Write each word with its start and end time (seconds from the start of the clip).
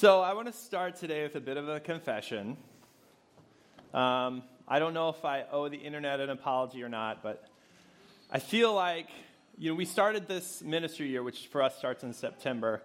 So, 0.00 0.20
I 0.20 0.32
want 0.32 0.46
to 0.46 0.52
start 0.52 0.94
today 0.94 1.24
with 1.24 1.34
a 1.34 1.40
bit 1.40 1.56
of 1.56 1.68
a 1.68 1.80
confession. 1.80 2.56
Um, 3.92 4.44
I 4.68 4.78
don't 4.78 4.94
know 4.94 5.08
if 5.08 5.24
I 5.24 5.42
owe 5.50 5.68
the 5.68 5.76
internet 5.76 6.20
an 6.20 6.30
apology 6.30 6.84
or 6.84 6.88
not, 6.88 7.20
but 7.20 7.44
I 8.30 8.38
feel 8.38 8.72
like, 8.72 9.08
you 9.58 9.70
know, 9.70 9.74
we 9.74 9.84
started 9.84 10.28
this 10.28 10.62
ministry 10.62 11.08
year, 11.08 11.24
which 11.24 11.48
for 11.48 11.64
us 11.64 11.76
starts 11.76 12.04
in 12.04 12.12
September, 12.12 12.80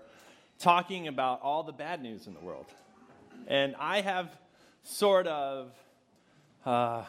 talking 0.57 1.07
about 1.07 1.39
all 1.44 1.62
the 1.62 1.71
bad 1.71 2.02
news 2.02 2.26
in 2.26 2.34
the 2.34 2.40
world. 2.40 2.65
And 3.46 3.76
I 3.80 4.02
have 4.02 4.36
sort 4.82 5.28
of 5.28 5.72
uh, 6.66 7.04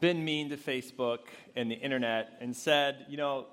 been 0.00 0.24
mean 0.24 0.48
to 0.48 0.56
Facebook 0.56 1.18
and 1.54 1.70
the 1.70 1.76
internet 1.76 2.38
and 2.40 2.56
said, 2.56 3.04
you 3.10 3.18
know, 3.18 3.48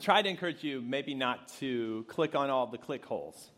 Tried 0.00 0.22
to 0.22 0.28
encourage 0.28 0.62
you 0.62 0.80
maybe 0.82 1.14
not 1.14 1.48
to 1.60 2.04
click 2.08 2.34
on 2.34 2.50
all 2.50 2.66
the 2.66 2.78
click 2.78 3.04
holes 3.06 3.50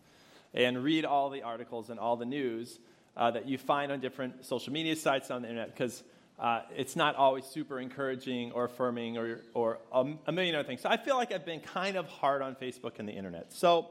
and 0.55 0.83
read 0.83 1.05
all 1.05 1.29
the 1.31 1.43
articles 1.43 1.91
and 1.91 1.99
all 1.99 2.17
the 2.17 2.25
news 2.25 2.79
uh, 3.17 3.31
that 3.33 3.47
you 3.49 3.59
find 3.59 3.91
on 3.91 4.01
different 4.01 4.45
social 4.45 4.73
media 4.73 4.97
sites 4.97 5.31
on 5.31 5.43
the 5.43 5.49
internet 5.49 5.75
because 5.75 6.03
uh, 6.39 6.63
it's 6.75 6.97
not 6.97 7.17
always 7.17 7.45
super 7.45 7.79
encouraging 7.81 8.53
or 8.53 8.65
affirming 8.65 9.19
or, 9.19 9.41
or 9.55 9.79
a, 9.93 10.07
a 10.27 10.33
million 10.33 10.55
other 10.55 10.67
things. 10.67 10.81
So 10.81 10.89
I 10.89 10.97
feel 10.97 11.17
like 11.17 11.33
I've 11.33 11.45
been 11.45 11.61
kind 11.61 11.97
of 11.97 12.07
hard 12.07 12.43
on 12.43 12.55
Facebook 12.55 12.99
and 12.99 13.09
the 13.09 13.13
internet. 13.13 13.53
So 13.53 13.91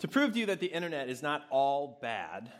to 0.00 0.08
prove 0.08 0.34
to 0.34 0.38
you 0.40 0.46
that 0.46 0.60
the 0.60 0.66
internet 0.66 1.08
is 1.08 1.22
not 1.22 1.46
all 1.48 1.98
bad, 2.02 2.52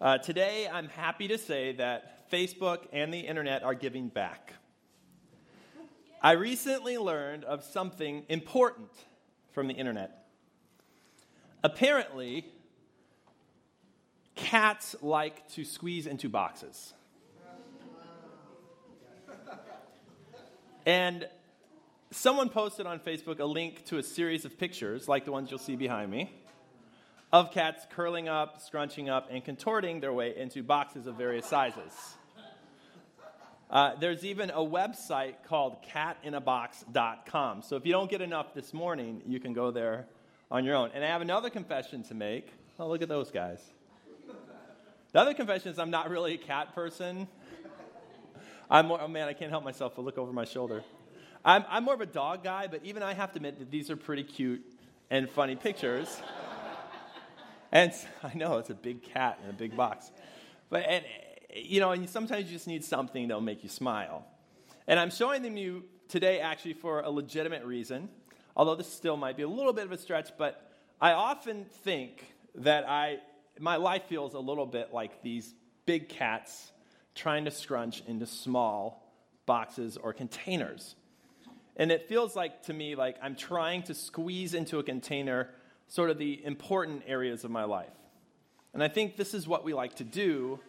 uh, 0.00 0.18
today 0.18 0.68
I'm 0.70 0.88
happy 0.88 1.28
to 1.28 1.38
say 1.38 1.72
that 1.72 2.30
Facebook 2.30 2.80
and 2.92 3.14
the 3.14 3.20
internet 3.20 3.62
are 3.62 3.74
giving 3.74 4.08
back. 4.08 4.54
I 6.22 6.32
recently 6.32 6.98
learned 6.98 7.44
of 7.44 7.64
something 7.64 8.24
important 8.28 8.90
from 9.52 9.68
the 9.68 9.74
internet. 9.74 10.26
Apparently, 11.64 12.44
cats 14.34 14.96
like 15.00 15.48
to 15.52 15.64
squeeze 15.64 16.06
into 16.06 16.28
boxes. 16.28 16.92
And 20.84 21.26
someone 22.10 22.50
posted 22.50 22.86
on 22.86 23.00
Facebook 23.00 23.38
a 23.40 23.44
link 23.44 23.86
to 23.86 23.98
a 23.98 24.02
series 24.02 24.44
of 24.44 24.58
pictures, 24.58 25.08
like 25.08 25.24
the 25.24 25.32
ones 25.32 25.50
you'll 25.50 25.58
see 25.58 25.76
behind 25.76 26.10
me, 26.10 26.34
of 27.32 27.50
cats 27.50 27.86
curling 27.90 28.28
up, 28.28 28.60
scrunching 28.60 29.08
up, 29.08 29.28
and 29.30 29.42
contorting 29.42 30.00
their 30.00 30.12
way 30.12 30.36
into 30.36 30.62
boxes 30.62 31.06
of 31.06 31.16
various 31.16 31.46
sizes. 31.46 32.16
Uh, 33.70 33.94
there's 34.00 34.24
even 34.24 34.50
a 34.50 34.58
website 34.58 35.34
called 35.46 35.76
catinabox.com. 35.84 37.62
So 37.62 37.76
if 37.76 37.86
you 37.86 37.92
don't 37.92 38.10
get 38.10 38.20
enough 38.20 38.52
this 38.52 38.74
morning, 38.74 39.22
you 39.26 39.38
can 39.38 39.52
go 39.52 39.70
there 39.70 40.06
on 40.50 40.64
your 40.64 40.74
own. 40.74 40.90
And 40.92 41.04
I 41.04 41.06
have 41.06 41.20
another 41.22 41.50
confession 41.50 42.02
to 42.04 42.14
make. 42.14 42.52
Oh, 42.80 42.88
look 42.88 43.00
at 43.00 43.08
those 43.08 43.30
guys. 43.30 43.60
The 45.12 45.20
other 45.20 45.34
confession 45.34 45.70
is 45.70 45.78
I'm 45.78 45.90
not 45.90 46.10
really 46.10 46.34
a 46.34 46.38
cat 46.38 46.74
person. 46.74 47.28
I'm 48.68 48.86
more, 48.86 49.00
oh 49.00 49.08
man, 49.08 49.28
I 49.28 49.34
can't 49.34 49.50
help 49.50 49.64
myself 49.64 49.94
but 49.94 50.04
look 50.04 50.18
over 50.18 50.32
my 50.32 50.44
shoulder. 50.44 50.82
I'm, 51.44 51.64
I'm 51.68 51.84
more 51.84 51.94
of 51.94 52.00
a 52.00 52.06
dog 52.06 52.42
guy, 52.42 52.66
but 52.66 52.84
even 52.84 53.04
I 53.04 53.14
have 53.14 53.32
to 53.32 53.36
admit 53.36 53.60
that 53.60 53.70
these 53.70 53.88
are 53.90 53.96
pretty 53.96 54.24
cute 54.24 54.64
and 55.10 55.30
funny 55.30 55.54
pictures. 55.54 56.20
and 57.72 57.92
I 58.22 58.34
know 58.34 58.58
it's 58.58 58.70
a 58.70 58.74
big 58.74 59.02
cat 59.02 59.38
in 59.44 59.50
a 59.50 59.52
big 59.52 59.76
box. 59.76 60.10
But, 60.70 60.84
and, 60.86 61.04
you 61.54 61.80
know, 61.80 61.92
and 61.92 62.08
sometimes 62.08 62.46
you 62.46 62.52
just 62.52 62.66
need 62.66 62.84
something 62.84 63.28
that'll 63.28 63.40
make 63.40 63.62
you 63.62 63.68
smile. 63.68 64.26
And 64.86 64.98
I'm 64.98 65.10
showing 65.10 65.42
them 65.42 65.56
you 65.56 65.84
today 66.08 66.40
actually 66.40 66.74
for 66.74 67.00
a 67.00 67.10
legitimate 67.10 67.64
reason, 67.64 68.08
although 68.56 68.74
this 68.74 68.92
still 68.92 69.16
might 69.16 69.36
be 69.36 69.42
a 69.42 69.48
little 69.48 69.72
bit 69.72 69.84
of 69.84 69.92
a 69.92 69.98
stretch, 69.98 70.30
but 70.36 70.70
I 71.00 71.12
often 71.12 71.64
think 71.84 72.34
that 72.56 72.88
I, 72.88 73.18
my 73.58 73.76
life 73.76 74.04
feels 74.08 74.34
a 74.34 74.38
little 74.38 74.66
bit 74.66 74.92
like 74.92 75.22
these 75.22 75.54
big 75.86 76.08
cats 76.08 76.72
trying 77.14 77.44
to 77.44 77.50
scrunch 77.50 78.02
into 78.06 78.26
small 78.26 79.06
boxes 79.46 79.96
or 79.96 80.12
containers. 80.12 80.94
And 81.76 81.90
it 81.90 82.08
feels 82.08 82.36
like 82.36 82.64
to 82.64 82.72
me 82.72 82.94
like 82.94 83.16
I'm 83.22 83.36
trying 83.36 83.82
to 83.84 83.94
squeeze 83.94 84.54
into 84.54 84.78
a 84.78 84.82
container 84.82 85.48
sort 85.88 86.10
of 86.10 86.18
the 86.18 86.44
important 86.44 87.02
areas 87.06 87.44
of 87.44 87.50
my 87.50 87.64
life. 87.64 87.88
And 88.74 88.82
I 88.82 88.88
think 88.88 89.16
this 89.16 89.34
is 89.34 89.48
what 89.48 89.64
we 89.64 89.74
like 89.74 89.96
to 89.96 90.04
do 90.04 90.60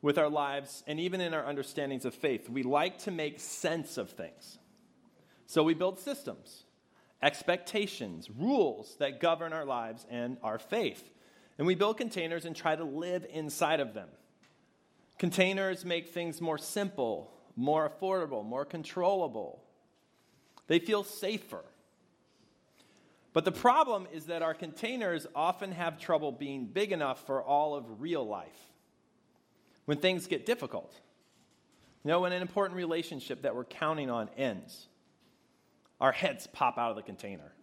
with 0.00 0.18
our 0.18 0.28
lives 0.28 0.82
and 0.86 1.00
even 1.00 1.20
in 1.20 1.34
our 1.34 1.44
understandings 1.44 2.04
of 2.04 2.14
faith. 2.14 2.48
We 2.48 2.62
like 2.62 2.98
to 3.00 3.10
make 3.10 3.40
sense 3.40 3.98
of 3.98 4.10
things. 4.10 4.58
So 5.46 5.62
we 5.62 5.74
build 5.74 5.98
systems, 5.98 6.64
expectations, 7.22 8.28
rules 8.30 8.96
that 8.98 9.20
govern 9.20 9.52
our 9.52 9.64
lives 9.64 10.06
and 10.10 10.36
our 10.42 10.58
faith. 10.58 11.10
And 11.56 11.66
we 11.66 11.74
build 11.74 11.96
containers 11.96 12.44
and 12.44 12.54
try 12.54 12.76
to 12.76 12.84
live 12.84 13.26
inside 13.32 13.80
of 13.80 13.94
them. 13.94 14.08
Containers 15.18 15.84
make 15.84 16.08
things 16.08 16.40
more 16.40 16.58
simple, 16.58 17.32
more 17.56 17.90
affordable, 17.90 18.44
more 18.44 18.64
controllable. 18.64 19.64
They 20.68 20.78
feel 20.78 21.02
safer. 21.02 21.64
But 23.32 23.44
the 23.44 23.52
problem 23.52 24.06
is 24.12 24.26
that 24.26 24.42
our 24.42 24.54
containers 24.54 25.26
often 25.34 25.72
have 25.72 25.98
trouble 25.98 26.30
being 26.30 26.66
big 26.66 26.92
enough 26.92 27.26
for 27.26 27.42
all 27.42 27.74
of 27.74 28.00
real 28.00 28.26
life 28.26 28.67
when 29.88 29.96
things 29.96 30.26
get 30.26 30.44
difficult. 30.44 30.92
You 32.04 32.10
know, 32.10 32.20
when 32.20 32.32
an 32.32 32.42
important 32.42 32.76
relationship 32.76 33.40
that 33.40 33.56
we're 33.56 33.64
counting 33.64 34.10
on 34.10 34.28
ends, 34.36 34.86
our 35.98 36.12
heads 36.12 36.46
pop 36.46 36.76
out 36.76 36.90
of 36.90 36.96
the 36.96 37.02
container. 37.02 37.54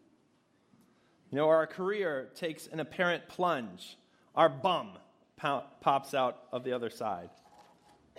You 1.29 1.37
know, 1.37 1.47
our 1.47 1.67
career 1.67 2.29
takes 2.33 2.65
an 2.65 2.79
apparent 2.79 3.27
plunge, 3.27 3.95
our 4.33 4.49
bum 4.49 4.93
pops 5.37 6.15
out 6.15 6.39
of 6.51 6.63
the 6.63 6.73
other 6.73 6.89
side. 6.89 7.29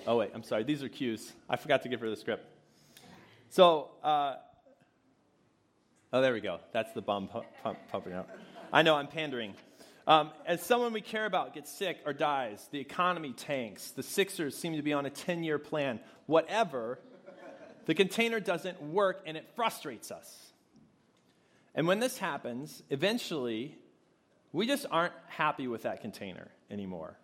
Oh, 0.07 0.19
wait, 0.19 0.31
I'm 0.33 0.45
sorry. 0.45 0.63
These 0.63 0.85
are 0.85 0.89
cues. 0.89 1.33
I 1.51 1.57
forgot 1.57 1.83
to 1.83 1.89
give 1.89 1.99
her 1.99 2.09
the 2.09 2.15
script. 2.15 2.47
So, 3.49 3.91
uh, 4.05 4.37
oh, 6.13 6.21
there 6.21 6.33
we 6.33 6.41
go. 6.41 6.61
That's 6.73 6.93
the 6.93 7.03
bum 7.03 7.29
pumping 7.91 8.13
out. 8.13 8.29
I 8.73 8.83
know 8.83 8.95
I'm 8.95 9.09
pandering. 9.09 9.55
Um, 10.07 10.31
as 10.47 10.63
someone 10.63 10.93
we 10.93 11.01
care 11.01 11.27
about 11.27 11.53
gets 11.53 11.71
sick 11.71 11.99
or 12.07 12.13
dies, 12.13 12.69
the 12.71 12.79
economy 12.79 13.33
tanks, 13.33 13.91
the 13.91 14.05
Sixers 14.05 14.57
seem 14.57 14.77
to 14.77 14.83
be 14.83 14.93
on 14.93 15.05
a 15.05 15.11
10 15.11 15.43
year 15.43 15.59
plan, 15.59 15.99
whatever, 16.27 17.01
the 17.87 17.95
container 17.95 18.39
doesn't 18.39 18.81
work 18.81 19.23
and 19.27 19.37
it 19.37 19.47
frustrates 19.57 20.11
us. 20.11 20.53
And 21.75 21.87
when 21.87 21.99
this 21.99 22.19
happens, 22.19 22.83
eventually, 22.89 23.77
we 24.53 24.67
just 24.67 24.87
aren't 24.91 25.13
happy 25.29 25.67
with 25.67 25.83
that 25.83 26.03
container 26.03 26.49
anymore. 26.71 27.19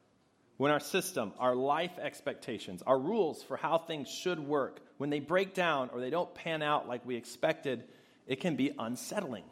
When 0.57 0.71
our 0.71 0.81
system, 0.81 1.33
our 1.39 1.55
life 1.55 1.99
expectations, 2.01 2.83
our 2.87 2.99
rules 2.99 3.43
for 3.43 3.57
how 3.57 3.79
things 3.79 4.09
should 4.09 4.39
work, 4.41 4.81
when 4.99 5.09
they 5.09 5.21
break 5.21 5.55
down 5.55 5.89
or 5.93 6.01
they 6.01 6.11
don't 6.11 6.33
pan 6.35 6.63
out 6.63 6.89
like 6.89 7.07
we 7.07 7.17
expected, 7.17 7.85
it 8.27 8.41
can 8.41 8.57
be 8.57 8.73
unsettling. 8.79 9.45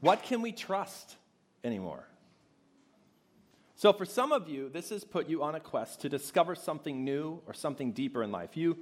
What 0.00 0.22
can 0.22 0.42
we 0.42 0.52
trust? 0.52 1.16
Anymore. 1.66 2.06
So, 3.74 3.92
for 3.92 4.06
some 4.06 4.32
of 4.32 4.48
you, 4.48 4.70
this 4.70 4.88
has 4.88 5.04
put 5.04 5.28
you 5.28 5.42
on 5.42 5.54
a 5.54 5.60
quest 5.60 6.00
to 6.00 6.08
discover 6.08 6.54
something 6.54 7.04
new 7.04 7.42
or 7.46 7.52
something 7.52 7.92
deeper 7.92 8.22
in 8.22 8.32
life. 8.32 8.56
You, 8.56 8.78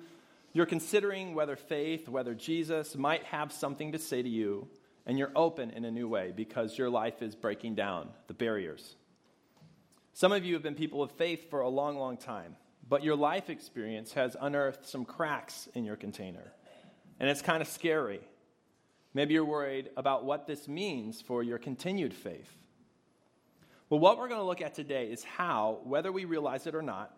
you're 0.53 0.67
considering 0.67 1.35
whether 1.35 1.57
faith, 1.57 2.09
whether 2.09 2.33
Jesus 2.33 2.95
might 2.95 3.25
have 3.25 3.53
something 3.53 3.91
to 3.91 3.99
say 3.99 4.23
to 4.23 4.29
you, 4.29 4.69
and 5.05 5.19
you're 5.19 5.33
open 5.35 5.71
in 5.71 5.85
a 5.85 5.91
new 5.91 6.09
way 6.09 6.33
because 6.35 6.79
your 6.79 6.91
life 6.91 7.23
is 7.23 7.35
breaking 7.35 7.75
down 7.75 8.09
the 8.29 8.35
barriers. 8.35 8.95
Some 10.13 10.31
of 10.31 10.45
you 10.45 10.55
have 10.55 10.63
been 10.63 10.77
people 10.77 11.03
of 11.03 11.11
faith 11.11 11.51
for 11.51 11.61
a 11.61 11.69
long, 11.69 11.99
long 11.99 12.17
time, 12.17 12.55
but 12.89 13.03
your 13.03 13.17
life 13.17 13.51
experience 13.51 14.13
has 14.13 14.37
unearthed 14.41 14.87
some 14.87 15.05
cracks 15.05 15.69
in 15.75 15.85
your 15.85 15.97
container, 15.97 16.53
and 17.19 17.29
it's 17.29 17.43
kind 17.43 17.61
of 17.61 17.67
scary. 17.67 18.21
Maybe 19.13 19.35
you're 19.35 19.45
worried 19.45 19.91
about 19.97 20.25
what 20.25 20.47
this 20.47 20.69
means 20.69 21.21
for 21.21 21.43
your 21.43 21.59
continued 21.59 22.15
faith. 22.15 22.51
Well, 23.95 24.01
what 24.01 24.19
we're 24.19 24.27
going 24.27 24.41
to 24.41 24.45
look 24.45 24.61
at 24.61 24.75
today 24.75 25.07
is 25.07 25.23
how, 25.23 25.79
whether 25.85 26.11
we 26.11 26.25
realize 26.25 26.67
it 26.67 26.75
or 26.75 26.83
not, 26.83 27.17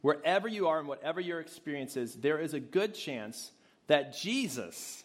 wherever 0.00 0.48
you 0.48 0.66
are 0.66 0.80
and 0.80 0.88
whatever 0.88 1.20
your 1.20 1.38
experience 1.38 1.96
is, 1.96 2.16
there 2.16 2.40
is 2.40 2.54
a 2.54 2.58
good 2.58 2.92
chance 2.92 3.52
that 3.86 4.18
Jesus 4.18 5.04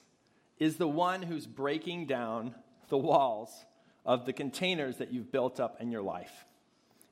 is 0.57 0.77
the 0.77 0.87
one 0.87 1.21
who's 1.21 1.45
breaking 1.45 2.07
down 2.07 2.55
the 2.89 2.97
walls 2.97 3.51
of 4.07 4.25
the 4.25 4.33
containers 4.33 4.97
that 4.97 5.13
you've 5.13 5.31
built 5.31 5.59
up 5.59 5.79
in 5.79 5.91
your 5.91 6.01
life, 6.01 6.47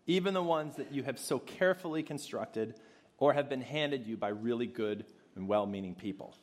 even 0.08 0.34
the 0.34 0.42
ones 0.42 0.78
that 0.78 0.92
you 0.92 1.04
have 1.04 1.20
so 1.20 1.38
carefully 1.38 2.02
constructed 2.02 2.74
or 3.20 3.34
have 3.34 3.50
been 3.50 3.62
handed 3.62 4.08
you 4.08 4.18
by 4.18 4.30
really 4.30 4.66
good 4.66 5.06
and 5.36 5.48
well 5.48 5.68
meaning 5.68 5.94
people. 5.94 6.34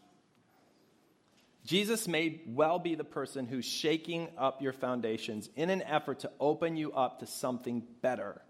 Jesus 1.67 2.07
may 2.07 2.41
well 2.47 2.79
be 2.79 2.95
the 2.95 3.03
person 3.03 3.47
who's 3.47 3.65
shaking 3.65 4.29
up 4.39 4.63
your 4.63 4.73
foundations 4.73 5.51
in 5.57 5.69
an 5.69 5.83
effort 5.83 6.21
to 6.21 6.31
open 6.39 6.77
you 6.77 6.93
up 6.93 7.19
to 7.19 7.27
something 7.27 7.83
better 8.03 8.41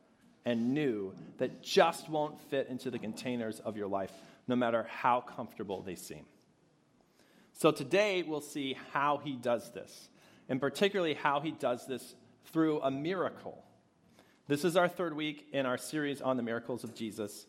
and 0.45 0.75
new 0.75 1.15
that 1.39 1.63
just 1.63 2.11
won't 2.11 2.41
fit 2.51 2.69
into 2.69 2.91
the 2.91 2.99
containers 2.99 3.59
of 3.59 3.77
your 3.77 3.89
life, 3.89 4.13
no 4.47 4.55
matter 4.55 4.87
how 4.91 5.23
comfortable 5.23 5.81
they 5.81 5.95
seem. 5.95 6.27
So 7.55 7.71
today 7.71 8.23
we'll 8.23 8.43
see 8.43 8.77
how 8.93 9.17
he 9.25 9.33
does 9.33 9.73
this. 9.73 10.11
and 10.49 10.61
particularly 10.61 11.15
how 11.15 11.41
he 11.41 11.51
does 11.51 11.87
this 11.87 12.15
through 12.53 12.81
a 12.81 12.91
miracle. 12.91 13.65
This 14.47 14.65
is 14.65 14.77
our 14.77 14.89
third 14.89 15.17
week 15.17 15.49
in 15.53 15.67
our 15.67 15.79
series 15.79 16.21
on 16.21 16.37
the 16.37 16.43
miracles 16.43 16.85
of 16.85 16.95
Jesus. 16.95 17.47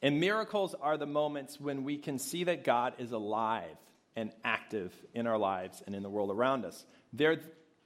And 0.00 0.20
miracles 0.20 0.74
are 0.80 0.96
the 0.96 1.04
moments 1.04 1.60
when 1.60 1.84
we 1.84 1.98
can 1.98 2.18
see 2.18 2.44
that 2.44 2.64
God 2.64 2.94
is 2.98 3.12
alive 3.12 3.76
and 4.16 4.32
active 4.44 4.92
in 5.14 5.26
our 5.26 5.38
lives 5.38 5.82
and 5.86 5.94
in 5.94 6.02
the 6.02 6.10
world 6.10 6.30
around 6.30 6.64
us. 6.64 6.84
They're 7.12 7.40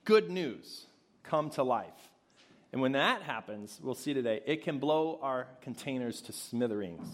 good 0.05 0.31
news 0.31 0.87
come 1.23 1.50
to 1.50 1.62
life. 1.62 1.93
And 2.73 2.82
when 2.82 2.93
that 2.93 3.23
happens, 3.23 3.79
we'll 3.82 3.94
see 3.94 4.15
today, 4.15 4.41
it 4.47 4.62
can 4.62 4.79
blow 4.79 5.19
our 5.23 5.47
containers 5.62 6.21
to 6.23 6.32
smithereens 6.32 7.06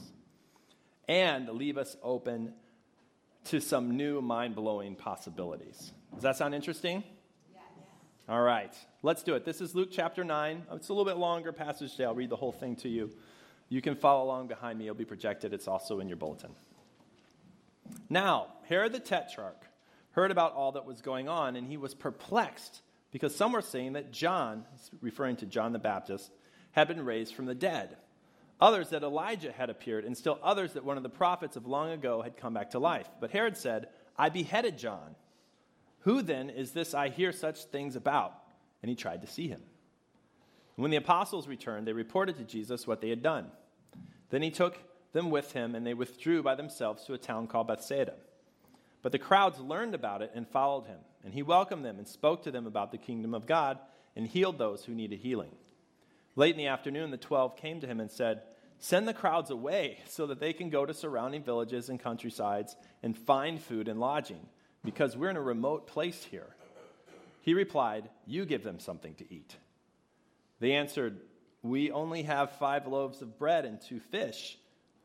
and 1.06 1.48
leave 1.50 1.76
us 1.76 1.96
open 2.02 2.54
to 3.44 3.60
some 3.60 3.96
new 3.96 4.20
mind 4.22 4.54
blowing 4.54 4.94
possibilities. 4.94 5.92
Does 6.14 6.22
that 6.22 6.36
sound 6.36 6.54
interesting? 6.54 7.04
Yeah, 7.52 7.60
yeah. 8.28 8.34
All 8.34 8.42
right, 8.42 8.74
let's 9.02 9.22
do 9.22 9.34
it. 9.34 9.44
This 9.44 9.60
is 9.60 9.74
Luke 9.74 9.90
chapter 9.92 10.24
9. 10.24 10.62
It's 10.72 10.88
a 10.88 10.92
little 10.92 11.04
bit 11.04 11.18
longer 11.18 11.52
passage 11.52 11.92
today. 11.92 12.04
I'll 12.04 12.14
read 12.14 12.30
the 12.30 12.36
whole 12.36 12.52
thing 12.52 12.76
to 12.76 12.88
you. 12.88 13.10
You 13.68 13.82
can 13.82 13.96
follow 13.96 14.24
along 14.24 14.48
behind 14.48 14.78
me, 14.78 14.86
it'll 14.86 14.96
be 14.96 15.04
projected. 15.04 15.52
It's 15.52 15.68
also 15.68 16.00
in 16.00 16.08
your 16.08 16.16
bulletin. 16.16 16.50
Now, 18.08 18.48
Herod 18.68 18.92
the 18.92 19.00
Tetrarch 19.00 19.64
heard 20.12 20.30
about 20.30 20.54
all 20.54 20.72
that 20.72 20.86
was 20.86 21.00
going 21.00 21.28
on, 21.28 21.56
and 21.56 21.66
he 21.66 21.76
was 21.76 21.94
perplexed 21.94 22.82
because 23.12 23.34
some 23.34 23.52
were 23.52 23.62
saying 23.62 23.94
that 23.94 24.12
John, 24.12 24.64
referring 25.00 25.36
to 25.36 25.46
John 25.46 25.72
the 25.72 25.78
Baptist, 25.78 26.30
had 26.72 26.88
been 26.88 27.04
raised 27.04 27.34
from 27.34 27.46
the 27.46 27.54
dead. 27.54 27.96
Others 28.60 28.90
that 28.90 29.02
Elijah 29.02 29.52
had 29.52 29.70
appeared, 29.70 30.04
and 30.04 30.16
still 30.16 30.38
others 30.42 30.74
that 30.74 30.84
one 30.84 30.96
of 30.96 31.02
the 31.02 31.08
prophets 31.08 31.56
of 31.56 31.66
long 31.66 31.90
ago 31.90 32.22
had 32.22 32.36
come 32.36 32.54
back 32.54 32.70
to 32.70 32.78
life. 32.78 33.08
But 33.20 33.30
Herod 33.30 33.56
said, 33.56 33.88
I 34.16 34.28
beheaded 34.28 34.78
John. 34.78 35.14
Who 36.00 36.22
then 36.22 36.50
is 36.50 36.72
this 36.72 36.94
I 36.94 37.08
hear 37.08 37.32
such 37.32 37.64
things 37.64 37.96
about? 37.96 38.34
And 38.82 38.90
he 38.90 38.96
tried 38.96 39.22
to 39.22 39.26
see 39.26 39.48
him. 39.48 39.62
When 40.76 40.90
the 40.90 40.96
apostles 40.96 41.48
returned, 41.48 41.86
they 41.86 41.92
reported 41.92 42.36
to 42.36 42.44
Jesus 42.44 42.86
what 42.86 43.00
they 43.00 43.10
had 43.10 43.22
done. 43.22 43.50
Then 44.30 44.42
he 44.42 44.50
took 44.50 44.78
them 45.12 45.30
with 45.30 45.52
him, 45.52 45.74
and 45.74 45.86
they 45.86 45.94
withdrew 45.94 46.42
by 46.42 46.54
themselves 46.54 47.04
to 47.04 47.14
a 47.14 47.18
town 47.18 47.46
called 47.46 47.68
Bethsaida. 47.68 48.14
But 49.02 49.12
the 49.12 49.18
crowds 49.18 49.58
learned 49.58 49.94
about 49.94 50.22
it 50.22 50.32
and 50.34 50.46
followed 50.46 50.86
him, 50.86 50.98
and 51.24 51.32
he 51.32 51.42
welcomed 51.42 51.84
them 51.84 51.98
and 51.98 52.06
spoke 52.06 52.42
to 52.44 52.50
them 52.50 52.66
about 52.66 52.92
the 52.92 52.98
kingdom 52.98 53.34
of 53.34 53.46
God 53.46 53.78
and 54.14 54.26
healed 54.26 54.58
those 54.58 54.84
who 54.84 54.94
needed 54.94 55.20
healing. 55.20 55.52
Late 56.36 56.52
in 56.52 56.58
the 56.58 56.66
afternoon, 56.66 57.10
the 57.10 57.16
twelve 57.16 57.56
came 57.56 57.80
to 57.80 57.86
him 57.86 58.00
and 58.00 58.10
said, 58.10 58.42
Send 58.78 59.06
the 59.06 59.14
crowds 59.14 59.50
away 59.50 59.98
so 60.08 60.26
that 60.26 60.40
they 60.40 60.52
can 60.52 60.70
go 60.70 60.86
to 60.86 60.94
surrounding 60.94 61.42
villages 61.42 61.88
and 61.88 62.00
countrysides 62.00 62.76
and 63.02 63.16
find 63.16 63.60
food 63.60 63.88
and 63.88 64.00
lodging, 64.00 64.46
because 64.84 65.16
we're 65.16 65.30
in 65.30 65.36
a 65.36 65.42
remote 65.42 65.86
place 65.86 66.24
here. 66.24 66.54
He 67.42 67.54
replied, 67.54 68.08
You 68.26 68.44
give 68.44 68.64
them 68.64 68.80
something 68.80 69.14
to 69.16 69.32
eat. 69.32 69.56
They 70.60 70.72
answered, 70.72 71.20
We 71.62 71.90
only 71.90 72.22
have 72.22 72.52
five 72.52 72.86
loaves 72.86 73.22
of 73.22 73.38
bread 73.38 73.64
and 73.64 73.80
two 73.80 74.00
fish. 74.00 74.58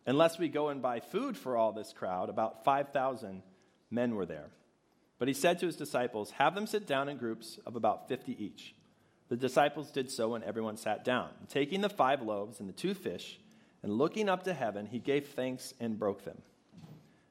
Unless 0.06 0.38
we 0.38 0.50
go 0.50 0.70
and 0.70 0.82
buy 0.82 1.00
food 1.00 1.36
for 1.36 1.58
all 1.58 1.72
this 1.72 1.94
crowd, 1.94 2.30
about 2.30 2.64
5,000 2.64 3.42
men 3.90 4.16
were 4.16 4.26
there. 4.26 4.50
But 5.18 5.28
he 5.28 5.34
said 5.34 5.60
to 5.60 5.66
his 5.66 5.76
disciples, 5.76 6.32
Have 6.32 6.56
them 6.56 6.68
sit 6.68 6.86
down 6.86 7.10
in 7.10 7.18
groups 7.18 7.60
of 7.66 7.76
about 7.76 8.08
50 8.08 8.44
each. 8.44 8.76
The 9.30 9.38
disciples 9.38 9.90
did 9.92 10.12
so, 10.12 10.36
and 10.36 10.44
everyone 10.44 10.78
sat 10.78 11.04
down. 11.04 11.30
taking 11.50 11.82
the 11.82 11.90
five 11.90 12.22
loaves 12.22 12.60
and 12.60 12.70
the 12.70 12.74
two 12.74 12.94
fish, 12.94 13.40
and 13.82 13.94
looking 13.94 14.30
up 14.30 14.44
to 14.44 14.54
heaven, 14.54 14.86
he 14.86 15.00
gave 15.00 15.28
thanks 15.30 15.74
and 15.80 15.98
broke 15.98 16.24
them. 16.26 16.42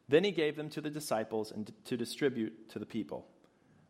Then 0.09 0.25
he 0.25 0.33
gave 0.33 0.57
them 0.57 0.69
to 0.71 0.81
the 0.81 0.91
disciples 0.91 1.53
and 1.53 1.73
to 1.85 1.97
distribute 1.97 2.71
to 2.71 2.79
the 2.79 2.87
people. 2.87 3.27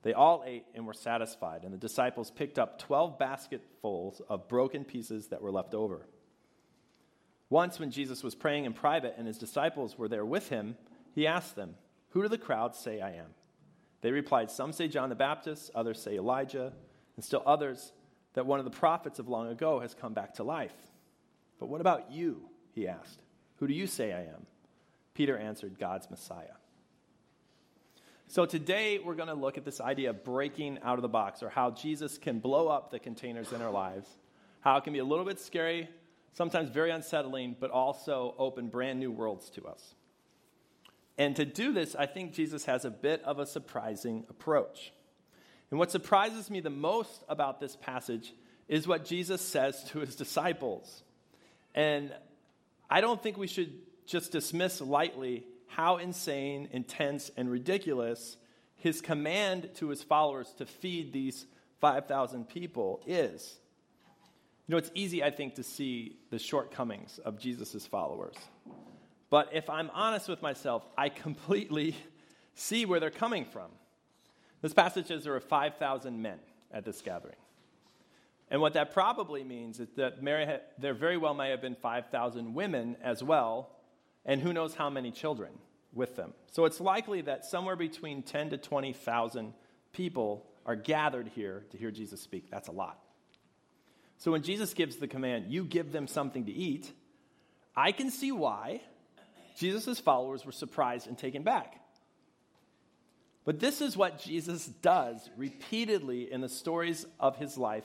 They 0.03 0.13
all 0.13 0.45
ate 0.47 0.67
and 0.75 0.87
were 0.87 0.95
satisfied, 0.95 1.65
and 1.65 1.73
the 1.73 1.79
disciples 1.79 2.31
picked 2.31 2.59
up 2.59 2.79
12 2.79 3.19
basketfuls 3.19 4.21
of 4.29 4.49
broken 4.49 4.85
pieces 4.85 5.29
that 5.29 5.41
were 5.41 5.51
left 5.51 5.75
over. 5.75 6.07
Once, 7.55 7.79
when 7.79 7.93
Jesus 7.93 8.25
was 8.25 8.35
praying 8.35 8.65
in 8.65 8.73
private 8.73 9.15
and 9.17 9.29
his 9.29 9.39
disciples 9.39 9.97
were 9.97 10.09
there 10.09 10.25
with 10.27 10.49
him, 10.49 10.77
he 11.15 11.25
asked 11.25 11.55
them, 11.55 11.77
Who 12.09 12.21
do 12.21 12.27
the 12.27 12.37
crowds 12.37 12.77
say 12.77 13.01
I 13.01 13.11
am? 13.11 13.29
They 14.01 14.11
replied, 14.11 14.51
Some 14.51 14.73
say 14.73 14.89
John 14.89 15.09
the 15.09 15.15
Baptist, 15.15 15.71
others 15.73 16.03
say 16.03 16.17
Elijah 16.17 16.73
and 17.15 17.25
still 17.25 17.45
others 17.47 17.93
that 18.33 18.45
one 18.45 18.59
of 18.59 18.65
the 18.65 18.73
prophets 18.73 19.21
of 19.21 19.29
long 19.29 19.47
ago 19.47 19.79
has 19.79 19.95
come 19.95 20.15
back 20.15 20.35
to 20.35 20.43
life. 20.43 20.75
But 21.61 21.69
what 21.69 21.81
about 21.81 22.11
you? 22.11 22.41
He 22.73 22.89
asked. 22.89 23.21
Who 23.59 23.69
do 23.69 23.73
you 23.73 23.87
say 23.87 24.13
I 24.13 24.23
am? 24.23 24.47
Peter 25.15 25.39
answered, 25.39 25.79
God's 25.79 26.11
Messiah. 26.11 26.57
So 28.27 28.47
today 28.47 28.99
we're 28.99 29.15
going 29.15 29.29
to 29.29 29.35
look 29.35 29.57
at 29.57 29.65
this 29.65 29.81
idea 29.81 30.11
of 30.11 30.25
breaking 30.25 30.81
out 30.83 30.99
of 30.99 31.03
the 31.03 31.09
box 31.09 31.41
or 31.41 31.51
how 31.51 31.71
Jesus 31.71 32.19
can 32.19 32.41
blow 32.41 32.67
up 32.67 32.91
the 32.91 32.99
containers 32.99 33.53
in 33.53 33.63
our 33.63 33.71
lives, 33.71 34.09
how 34.59 34.77
it 34.79 34.83
can 34.83 34.93
be 34.93 34.99
a 34.99 35.05
little 35.05 35.25
bit 35.25 35.39
scary, 35.39 35.89
sometimes 36.35 36.71
very 36.71 36.91
unsettling, 36.91 37.57
but 37.59 37.71
also 37.71 38.35
open 38.39 38.69
brand 38.69 39.01
new 39.01 39.11
worlds 39.11 39.51
to 39.51 39.67
us. 39.67 39.95
And 41.17 41.37
to 41.37 41.45
do 41.45 41.73
this, 41.73 41.95
I 41.95 42.07
think 42.07 42.33
Jesus 42.33 42.65
has 42.65 42.85
a 42.85 42.91
bit 42.91 43.23
of 43.25 43.39
a 43.39 43.47
surprising 43.47 44.25
approach. 44.29 44.93
And 45.71 45.79
what 45.79 45.91
surprises 45.91 46.51
me 46.51 46.61
the 46.61 46.71
most 46.71 47.23
about 47.29 47.61
this 47.61 47.77
passage 47.77 48.35
is 48.69 48.87
what 48.87 49.05
Jesus 49.05 49.41
says 49.41 49.85
to 49.91 50.01
his 50.01 50.17
disciples. 50.17 51.03
And 51.75 52.13
I 52.91 53.01
don't 53.01 53.23
think 53.23 53.37
we 53.37 53.47
should 53.47 53.73
just 54.07 54.33
dismiss 54.33 54.81
lightly 54.81 55.47
how 55.67 55.97
insane, 55.97 56.69
intense, 56.73 57.31
and 57.37 57.51
ridiculous 57.51 58.37
his 58.77 59.01
command 59.01 59.71
to 59.77 59.89
his 59.89 60.03
followers 60.03 60.53
to 60.59 60.67
feed 60.67 61.13
these 61.13 61.47
5,000 61.81 62.49
people 62.49 63.01
is. 63.07 63.59
You 64.67 64.73
know, 64.73 64.79
it's 64.79 64.91
easy, 64.95 65.23
I 65.23 65.31
think, 65.31 65.57
to 65.57 65.63
see 65.63 66.17
the 66.31 66.39
shortcomings 66.39 67.19
of 67.19 67.39
Jesus' 67.39 67.87
followers. 67.87 68.37
But 69.29 69.51
if 69.53 69.69
I'm 69.69 69.91
honest 69.93 70.29
with 70.29 70.41
myself, 70.41 70.87
I 70.97 71.11
completely 71.11 71.97
see 72.55 72.87
where 72.87 73.01
they're 73.01 73.11
coming 73.11 73.45
from. 73.45 73.71
This 74.63 74.73
passage 74.73 75.09
says 75.09 75.25
there 75.25 75.35
were 75.35 75.41
5,000 75.41 76.23
men 76.23 76.39
at 76.73 76.85
this 76.85 77.03
gathering. 77.03 77.37
And 78.51 78.61
what 78.61 78.73
that 78.75 78.93
probably 78.93 79.45
means 79.45 79.81
is 79.81 79.89
that 79.97 80.23
there 80.79 80.95
very 80.95 81.17
well 81.17 81.35
may 81.35 81.51
have 81.51 81.61
been 81.61 81.75
5,000 81.75 82.55
women 82.55 82.97
as 83.03 83.23
well, 83.23 83.71
and 84.25 84.41
who 84.41 84.53
knows 84.53 84.75
how 84.75 84.89
many 84.89 85.11
children 85.11 85.51
with 85.93 86.17
them. 86.17 86.33
So 86.53 86.65
it's 86.65 86.81
likely 86.81 87.21
that 87.23 87.45
somewhere 87.45 87.77
between 87.77 88.23
10 88.23 88.51
to 88.51 88.57
20,000 88.57 89.53
people 89.93 90.47
are 90.65 90.77
gathered 90.77 91.29
here 91.29 91.65
to 91.71 91.77
hear 91.77 91.91
Jesus 91.91 92.21
speak. 92.21 92.51
That's 92.51 92.69
a 92.69 92.73
lot. 92.73 93.04
So 94.19 94.33
when 94.33 94.43
Jesus 94.43 94.75
gives 94.75 94.97
the 94.97 95.09
command, 95.09 95.47
you 95.53 95.65
give 95.65 95.93
them 95.93 96.07
something 96.07 96.47
to 96.47 96.53
eat, 96.53 96.93
I 97.77 97.93
can 97.93 98.11
see 98.11 98.33
why 98.33 98.81
Jesus' 99.57 100.01
followers 100.01 100.45
were 100.45 100.53
surprised 100.53 101.07
and 101.07 101.19
taken 101.19 101.43
back. 101.43 101.81
But 103.45 103.61
this 103.61 103.81
is 103.81 103.97
what 103.97 104.19
Jesus 104.19 104.67
does 104.67 105.29
repeatedly 105.37 106.33
in 106.33 106.41
the 106.41 106.49
stories 106.49 107.05
of 107.21 107.37
his 107.37 107.59
life 107.59 107.85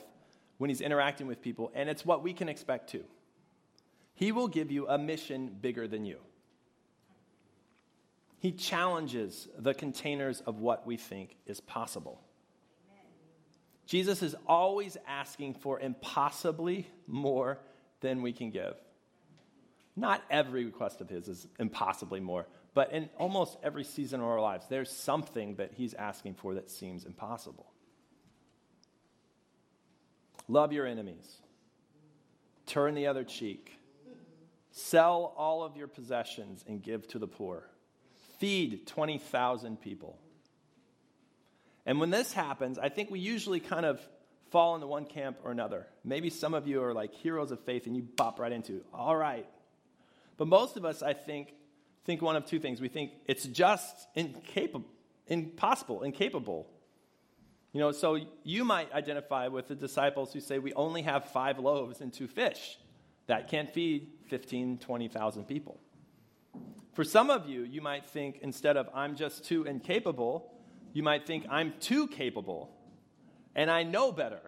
when 0.58 0.70
he's 0.70 0.80
interacting 0.80 1.26
with 1.26 1.42
people, 1.42 1.70
and 1.74 1.88
it's 1.88 2.04
what 2.04 2.22
we 2.22 2.32
can 2.32 2.48
expect 2.48 2.90
too. 2.90 3.04
He 4.14 4.32
will 4.32 4.48
give 4.48 4.70
you 4.70 4.86
a 4.88 4.98
mission 4.98 5.56
bigger 5.60 5.88
than 5.88 6.04
you. 6.04 6.18
He 8.38 8.52
challenges 8.52 9.48
the 9.58 9.74
containers 9.74 10.40
of 10.42 10.60
what 10.60 10.86
we 10.86 10.96
think 10.96 11.36
is 11.46 11.60
possible. 11.60 12.20
Jesus 13.90 14.22
is 14.22 14.36
always 14.46 14.96
asking 15.04 15.54
for 15.54 15.80
impossibly 15.80 16.86
more 17.08 17.58
than 18.00 18.22
we 18.22 18.32
can 18.32 18.50
give. 18.50 18.76
Not 19.96 20.22
every 20.30 20.64
request 20.64 21.00
of 21.00 21.08
his 21.08 21.26
is 21.26 21.48
impossibly 21.58 22.20
more, 22.20 22.46
but 22.72 22.92
in 22.92 23.08
almost 23.18 23.58
every 23.64 23.82
season 23.82 24.20
of 24.20 24.26
our 24.26 24.40
lives, 24.40 24.66
there's 24.68 24.92
something 24.92 25.56
that 25.56 25.72
he's 25.74 25.92
asking 25.94 26.34
for 26.34 26.54
that 26.54 26.70
seems 26.70 27.04
impossible. 27.04 27.66
Love 30.46 30.72
your 30.72 30.86
enemies, 30.86 31.38
turn 32.66 32.94
the 32.94 33.08
other 33.08 33.24
cheek, 33.24 33.76
sell 34.70 35.34
all 35.36 35.64
of 35.64 35.76
your 35.76 35.88
possessions 35.88 36.64
and 36.68 36.80
give 36.80 37.08
to 37.08 37.18
the 37.18 37.26
poor, 37.26 37.68
feed 38.38 38.86
20,000 38.86 39.80
people. 39.80 40.16
And 41.86 42.00
when 42.00 42.10
this 42.10 42.32
happens, 42.32 42.78
I 42.78 42.88
think 42.88 43.10
we 43.10 43.20
usually 43.20 43.60
kind 43.60 43.86
of 43.86 44.00
fall 44.50 44.74
into 44.74 44.86
one 44.86 45.06
camp 45.06 45.38
or 45.44 45.50
another. 45.50 45.86
Maybe 46.04 46.30
some 46.30 46.54
of 46.54 46.66
you 46.66 46.82
are 46.82 46.92
like 46.92 47.14
heroes 47.14 47.50
of 47.50 47.60
faith 47.60 47.86
and 47.86 47.96
you 47.96 48.02
bop 48.02 48.38
right 48.38 48.52
into, 48.52 48.82
all 48.92 49.16
right. 49.16 49.46
But 50.36 50.48
most 50.48 50.76
of 50.76 50.84
us, 50.84 51.02
I 51.02 51.12
think, 51.12 51.52
think 52.04 52.22
one 52.22 52.36
of 52.36 52.46
two 52.46 52.58
things. 52.58 52.80
We 52.80 52.88
think 52.88 53.12
it's 53.26 53.44
just 53.44 54.08
incapable, 54.14 54.88
impossible, 55.26 56.02
incapable. 56.02 56.66
You 57.72 57.80
know, 57.80 57.92
so 57.92 58.18
you 58.42 58.64
might 58.64 58.92
identify 58.92 59.48
with 59.48 59.68
the 59.68 59.74
disciples 59.74 60.32
who 60.32 60.40
say 60.40 60.58
we 60.58 60.72
only 60.74 61.02
have 61.02 61.26
five 61.26 61.58
loaves 61.58 62.00
and 62.00 62.12
two 62.12 62.26
fish. 62.26 62.78
That 63.26 63.48
can't 63.48 63.72
feed 63.72 64.08
15, 64.28 64.78
20,000 64.78 65.44
people. 65.44 65.78
For 66.94 67.04
some 67.04 67.30
of 67.30 67.48
you, 67.48 67.62
you 67.62 67.80
might 67.80 68.06
think 68.06 68.40
instead 68.42 68.76
of 68.76 68.88
I'm 68.92 69.14
just 69.14 69.44
too 69.44 69.64
incapable, 69.64 70.50
you 70.92 71.02
might 71.02 71.26
think 71.26 71.46
I'm 71.48 71.74
too 71.80 72.08
capable 72.08 72.70
and 73.54 73.70
I 73.70 73.82
know 73.82 74.12
better. 74.12 74.40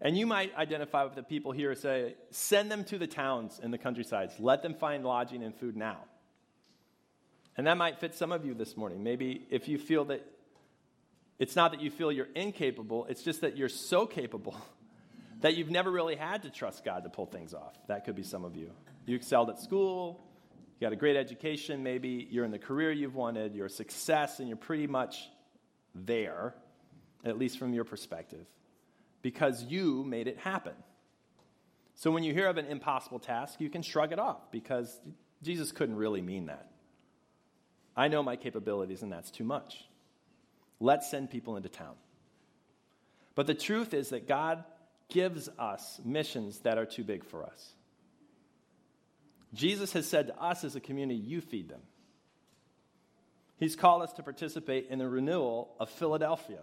And 0.00 0.16
you 0.16 0.26
might 0.26 0.54
identify 0.56 1.04
with 1.04 1.14
the 1.14 1.22
people 1.22 1.52
here 1.52 1.70
who 1.70 1.74
say, 1.74 2.14
send 2.30 2.70
them 2.70 2.84
to 2.84 2.98
the 2.98 3.06
towns 3.06 3.58
and 3.62 3.72
the 3.72 3.78
countrysides. 3.78 4.34
Let 4.38 4.62
them 4.62 4.74
find 4.74 5.04
lodging 5.04 5.42
and 5.42 5.54
food 5.54 5.76
now. 5.76 5.98
And 7.56 7.66
that 7.66 7.78
might 7.78 7.98
fit 7.98 8.14
some 8.14 8.32
of 8.32 8.44
you 8.44 8.52
this 8.52 8.76
morning. 8.76 9.02
Maybe 9.02 9.46
if 9.50 9.68
you 9.68 9.78
feel 9.78 10.04
that 10.06 10.24
it's 11.38 11.56
not 11.56 11.72
that 11.72 11.80
you 11.80 11.90
feel 11.90 12.12
you're 12.12 12.28
incapable, 12.34 13.06
it's 13.06 13.22
just 13.22 13.40
that 13.40 13.56
you're 13.56 13.68
so 13.70 14.06
capable 14.06 14.56
that 15.40 15.56
you've 15.56 15.70
never 15.70 15.90
really 15.90 16.16
had 16.16 16.42
to 16.42 16.50
trust 16.50 16.84
God 16.84 17.04
to 17.04 17.10
pull 17.10 17.26
things 17.26 17.54
off. 17.54 17.74
That 17.88 18.04
could 18.04 18.16
be 18.16 18.22
some 18.22 18.44
of 18.44 18.56
you. 18.56 18.70
You 19.06 19.16
excelled 19.16 19.48
at 19.48 19.60
school, 19.60 20.20
you 20.78 20.86
got 20.86 20.92
a 20.92 20.96
great 20.96 21.16
education, 21.16 21.82
maybe 21.82 22.28
you're 22.30 22.44
in 22.44 22.50
the 22.50 22.58
career 22.58 22.92
you've 22.92 23.14
wanted, 23.14 23.54
you're 23.54 23.66
a 23.66 23.70
success, 23.70 24.40
and 24.40 24.48
you're 24.48 24.58
pretty 24.58 24.86
much 24.86 25.28
there, 25.94 26.54
at 27.24 27.38
least 27.38 27.58
from 27.58 27.72
your 27.72 27.84
perspective, 27.84 28.46
because 29.22 29.64
you 29.64 30.04
made 30.04 30.28
it 30.28 30.38
happen. 30.38 30.74
So 31.94 32.10
when 32.10 32.24
you 32.24 32.34
hear 32.34 32.46
of 32.46 32.58
an 32.58 32.66
impossible 32.66 33.18
task, 33.18 33.58
you 33.58 33.70
can 33.70 33.80
shrug 33.80 34.12
it 34.12 34.18
off 34.18 34.50
because 34.50 35.00
Jesus 35.42 35.72
couldn't 35.72 35.96
really 35.96 36.20
mean 36.20 36.46
that. 36.46 36.70
I 37.96 38.08
know 38.08 38.22
my 38.22 38.36
capabilities, 38.36 39.02
and 39.02 39.10
that's 39.10 39.30
too 39.30 39.44
much. 39.44 39.82
Let's 40.78 41.10
send 41.10 41.30
people 41.30 41.56
into 41.56 41.70
town. 41.70 41.94
But 43.34 43.46
the 43.46 43.54
truth 43.54 43.94
is 43.94 44.10
that 44.10 44.28
God 44.28 44.62
gives 45.08 45.48
us 45.58 45.98
missions 46.04 46.58
that 46.60 46.76
are 46.76 46.84
too 46.84 47.04
big 47.04 47.24
for 47.24 47.44
us. 47.44 47.74
Jesus 49.56 49.92
has 49.94 50.06
said 50.06 50.28
to 50.28 50.40
us 50.40 50.62
as 50.62 50.76
a 50.76 50.80
community, 50.80 51.18
You 51.18 51.40
feed 51.40 51.68
them. 51.68 51.80
He's 53.58 53.74
called 53.74 54.02
us 54.02 54.12
to 54.14 54.22
participate 54.22 54.88
in 54.90 54.98
the 54.98 55.08
renewal 55.08 55.74
of 55.80 55.88
Philadelphia. 55.88 56.60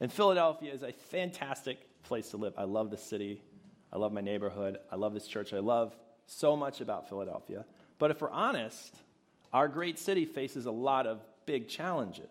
And 0.00 0.12
Philadelphia 0.12 0.72
is 0.72 0.82
a 0.82 0.92
fantastic 0.92 1.78
place 2.04 2.30
to 2.30 2.36
live. 2.36 2.54
I 2.56 2.64
love 2.64 2.90
the 2.90 2.96
city. 2.96 3.42
I 3.92 3.98
love 3.98 4.12
my 4.12 4.20
neighborhood. 4.20 4.78
I 4.90 4.96
love 4.96 5.12
this 5.12 5.26
church. 5.26 5.52
I 5.52 5.58
love 5.58 5.94
so 6.26 6.56
much 6.56 6.80
about 6.80 7.08
Philadelphia. 7.08 7.64
But 7.98 8.12
if 8.12 8.20
we're 8.20 8.30
honest, 8.30 8.94
our 9.52 9.68
great 9.68 9.98
city 9.98 10.24
faces 10.24 10.66
a 10.66 10.70
lot 10.70 11.06
of 11.06 11.20
big 11.46 11.68
challenges. 11.68 12.30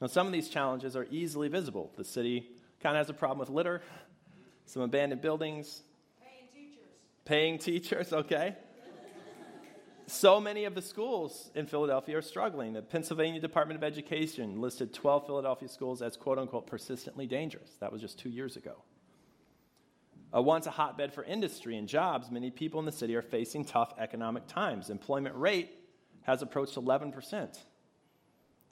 Now, 0.00 0.06
some 0.06 0.26
of 0.26 0.32
these 0.32 0.48
challenges 0.48 0.96
are 0.96 1.06
easily 1.10 1.48
visible. 1.48 1.92
The 1.96 2.04
city 2.04 2.48
kind 2.80 2.96
of 2.96 3.00
has 3.00 3.10
a 3.10 3.14
problem 3.14 3.38
with 3.38 3.50
litter, 3.50 3.82
some 4.66 4.82
abandoned 4.82 5.20
buildings. 5.20 5.82
Paying 7.30 7.58
teachers, 7.58 8.12
okay. 8.12 8.56
so 10.08 10.40
many 10.40 10.64
of 10.64 10.74
the 10.74 10.82
schools 10.82 11.52
in 11.54 11.64
Philadelphia 11.64 12.18
are 12.18 12.22
struggling. 12.22 12.72
The 12.72 12.82
Pennsylvania 12.82 13.40
Department 13.40 13.78
of 13.78 13.84
Education 13.84 14.60
listed 14.60 14.92
12 14.92 15.26
Philadelphia 15.26 15.68
schools 15.68 16.02
as 16.02 16.16
quote 16.16 16.40
unquote 16.40 16.66
persistently 16.66 17.28
dangerous. 17.28 17.70
That 17.78 17.92
was 17.92 18.00
just 18.00 18.18
two 18.18 18.30
years 18.30 18.56
ago. 18.56 18.82
Uh, 20.34 20.42
once 20.42 20.66
a 20.66 20.72
hotbed 20.72 21.14
for 21.14 21.22
industry 21.22 21.76
and 21.76 21.86
jobs, 21.86 22.32
many 22.32 22.50
people 22.50 22.80
in 22.80 22.84
the 22.84 22.90
city 22.90 23.14
are 23.14 23.22
facing 23.22 23.64
tough 23.64 23.94
economic 23.96 24.48
times. 24.48 24.90
Employment 24.90 25.36
rate 25.36 25.70
has 26.22 26.42
approached 26.42 26.74
11%. 26.74 27.60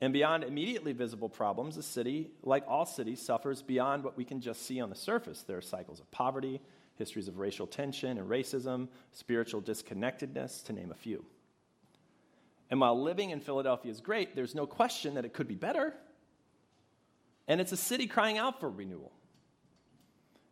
And 0.00 0.12
beyond 0.12 0.42
immediately 0.42 0.90
visible 0.90 1.28
problems, 1.28 1.76
the 1.76 1.84
city, 1.84 2.32
like 2.42 2.64
all 2.66 2.86
cities, 2.86 3.22
suffers 3.22 3.62
beyond 3.62 4.02
what 4.02 4.16
we 4.16 4.24
can 4.24 4.40
just 4.40 4.66
see 4.66 4.80
on 4.80 4.90
the 4.90 4.96
surface. 4.96 5.44
There 5.44 5.58
are 5.58 5.62
cycles 5.62 6.00
of 6.00 6.10
poverty, 6.10 6.60
histories 6.98 7.28
of 7.28 7.38
racial 7.38 7.66
tension 7.66 8.18
and 8.18 8.28
racism, 8.28 8.88
spiritual 9.12 9.60
disconnectedness, 9.60 10.62
to 10.64 10.72
name 10.72 10.90
a 10.90 10.94
few. 10.94 11.24
And 12.70 12.80
while 12.80 13.00
living 13.00 13.30
in 13.30 13.40
Philadelphia 13.40 13.90
is 13.90 14.00
great, 14.00 14.36
there's 14.36 14.54
no 14.54 14.66
question 14.66 15.14
that 15.14 15.24
it 15.24 15.32
could 15.32 15.48
be 15.48 15.54
better. 15.54 15.94
And 17.46 17.60
it's 17.60 17.72
a 17.72 17.76
city 17.76 18.06
crying 18.06 18.36
out 18.36 18.60
for 18.60 18.68
renewal. 18.68 19.12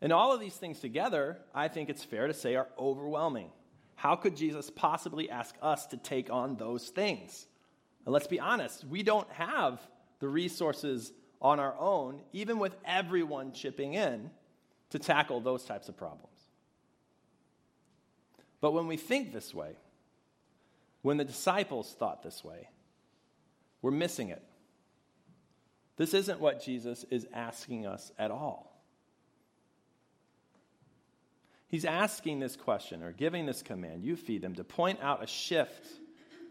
And 0.01 0.13
all 0.13 0.33
of 0.33 0.41
these 0.41 0.55
things 0.55 0.81
together, 0.81 1.39
I 1.55 1.69
think 1.69 1.91
it's 1.91 2.05
fair 2.05 2.27
to 2.27 2.35
say, 2.35 2.55
are 2.55 2.69
overwhelming. 2.79 3.51
How 3.97 4.15
could 4.15 4.37
Jesus 4.37 4.71
possibly 4.71 5.31
ask 5.31 5.55
us 5.61 5.87
to 5.87 5.97
take 5.97 6.31
on 6.31 6.57
those 6.57 6.89
things? 6.89 7.47
And 8.05 8.13
let's 8.13 8.27
be 8.27 8.41
honest, 8.41 8.85
we 8.85 9.03
don't 9.03 9.31
have 9.33 9.81
the 10.21 10.29
resources 10.29 11.13
on 11.41 11.61
our 11.61 11.75
own, 11.79 12.21
even 12.33 12.59
with 12.59 12.77
everyone 12.85 13.53
chipping 13.53 13.95
in, 13.95 14.31
to 14.91 14.99
tackle 14.99 15.41
those 15.41 15.65
types 15.65 15.89
of 15.89 15.97
problems. 15.97 16.36
But 18.61 18.73
when 18.73 18.87
we 18.87 18.97
think 18.97 19.33
this 19.33 19.55
way, 19.55 19.77
when 21.03 21.17
the 21.17 21.25
disciples 21.25 21.95
thought 21.99 22.23
this 22.23 22.43
way, 22.43 22.69
we're 23.83 23.91
missing 23.91 24.31
it. 24.31 24.43
This 25.97 26.15
isn't 26.15 26.41
what 26.41 26.63
Jesus 26.63 27.05
is 27.11 27.27
asking 27.33 27.87
us 27.87 28.13
at 28.19 28.31
all. 28.31 28.77
He's 31.69 31.85
asking 31.85 32.41
this 32.41 32.57
question 32.57 33.03
or 33.03 33.13
giving 33.13 33.47
this 33.47 33.63
command, 33.63 34.05
you 34.05 34.17
feed 34.17 34.43
them, 34.43 34.55
to 34.55 34.65
point 34.65 35.01
out 35.03 35.23
a 35.23 35.27
shift 35.27 35.87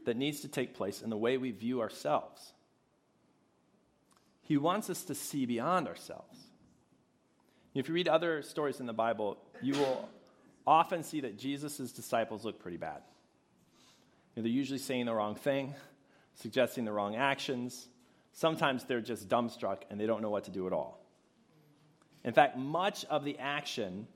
that 0.06 0.18
needs 0.18 0.42
to 0.42 0.48
take 0.48 0.76
place 0.76 1.02
in 1.02 1.10
the 1.10 1.18
way 1.18 1.38
we 1.38 1.52
view 1.52 1.82
ourselves. 1.82 2.54
He 4.42 4.58
wants 4.58 4.90
us 4.90 5.04
to 5.06 5.16
see 5.16 5.46
beyond 5.46 5.88
ourselves. 5.88 6.38
If 7.74 7.88
you 7.88 7.96
read 7.96 8.08
other 8.08 8.42
stories 8.42 8.80
in 8.80 8.86
the 8.86 8.94
Bible, 8.94 9.38
you 9.62 9.74
will 9.74 10.10
often 10.68 11.04
see 11.04 11.22
that 11.22 11.38
Jesus' 11.38 11.92
disciples 11.92 12.44
look 12.44 12.60
pretty 12.60 12.78
bad. 12.78 13.02
You 14.36 14.42
know, 14.42 14.44
they're 14.44 14.52
usually 14.52 14.80
saying 14.80 15.06
the 15.06 15.14
wrong 15.14 15.36
thing, 15.36 15.76
suggesting 16.36 16.86
the 16.86 16.92
wrong 16.92 17.16
actions. 17.16 17.88
Sometimes 18.34 18.84
they're 18.84 19.02
just 19.02 19.30
dumbstruck 19.30 19.84
and 19.90 20.00
they 20.00 20.06
don't 20.06 20.22
know 20.22 20.30
what 20.30 20.46
to 20.46 20.52
do 20.52 20.68
at 20.68 20.74
all. 20.74 21.00
In 22.24 22.34
fact, 22.34 22.58
much 22.58 23.06
of 23.06 23.24
the 23.24 23.38
action 23.38 24.08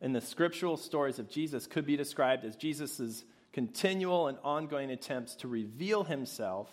in 0.00 0.12
the 0.12 0.20
scriptural 0.20 0.76
stories 0.76 1.18
of 1.18 1.30
Jesus 1.30 1.66
could 1.66 1.86
be 1.86 1.96
described 1.96 2.44
as 2.44 2.56
Jesus' 2.56 3.24
continual 3.52 4.28
and 4.28 4.38
ongoing 4.42 4.90
attempts 4.90 5.36
to 5.36 5.48
reveal 5.48 6.04
himself 6.04 6.68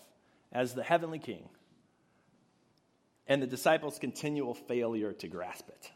as 0.52 0.74
the 0.74 0.84
heavenly 0.84 1.20
king 1.20 1.48
and 3.28 3.42
the 3.42 3.48
disciples' 3.48 4.00
continual 4.00 4.54
failure 4.54 5.14
to 5.14 5.28
grasp 5.28 5.70
it. 5.70 5.92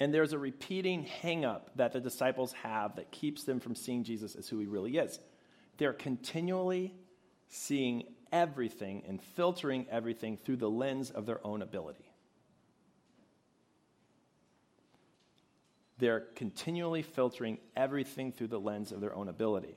And 0.00 0.12
there's 0.12 0.32
a 0.32 0.38
repeating 0.38 1.06
hangup 1.22 1.62
that 1.76 1.92
the 1.92 2.00
disciples 2.00 2.52
have 2.62 2.96
that 2.96 3.12
keeps 3.12 3.44
them 3.44 3.60
from 3.60 3.74
seeing 3.74 4.02
Jesus 4.04 4.34
as 4.34 4.48
who 4.48 4.58
he 4.58 4.66
really 4.66 4.96
is. 4.96 5.18
They're 5.78 5.92
continually 5.92 6.92
seeing 7.48 8.04
everything 8.32 9.04
and 9.06 9.22
filtering 9.22 9.86
everything 9.90 10.36
through 10.36 10.56
the 10.56 10.70
lens 10.70 11.10
of 11.10 11.26
their 11.26 11.44
own 11.46 11.62
ability. 11.62 12.10
They're 15.98 16.24
continually 16.34 17.02
filtering 17.02 17.58
everything 17.76 18.32
through 18.32 18.48
the 18.48 18.58
lens 18.58 18.90
of 18.90 19.00
their 19.00 19.14
own 19.14 19.28
ability. 19.28 19.76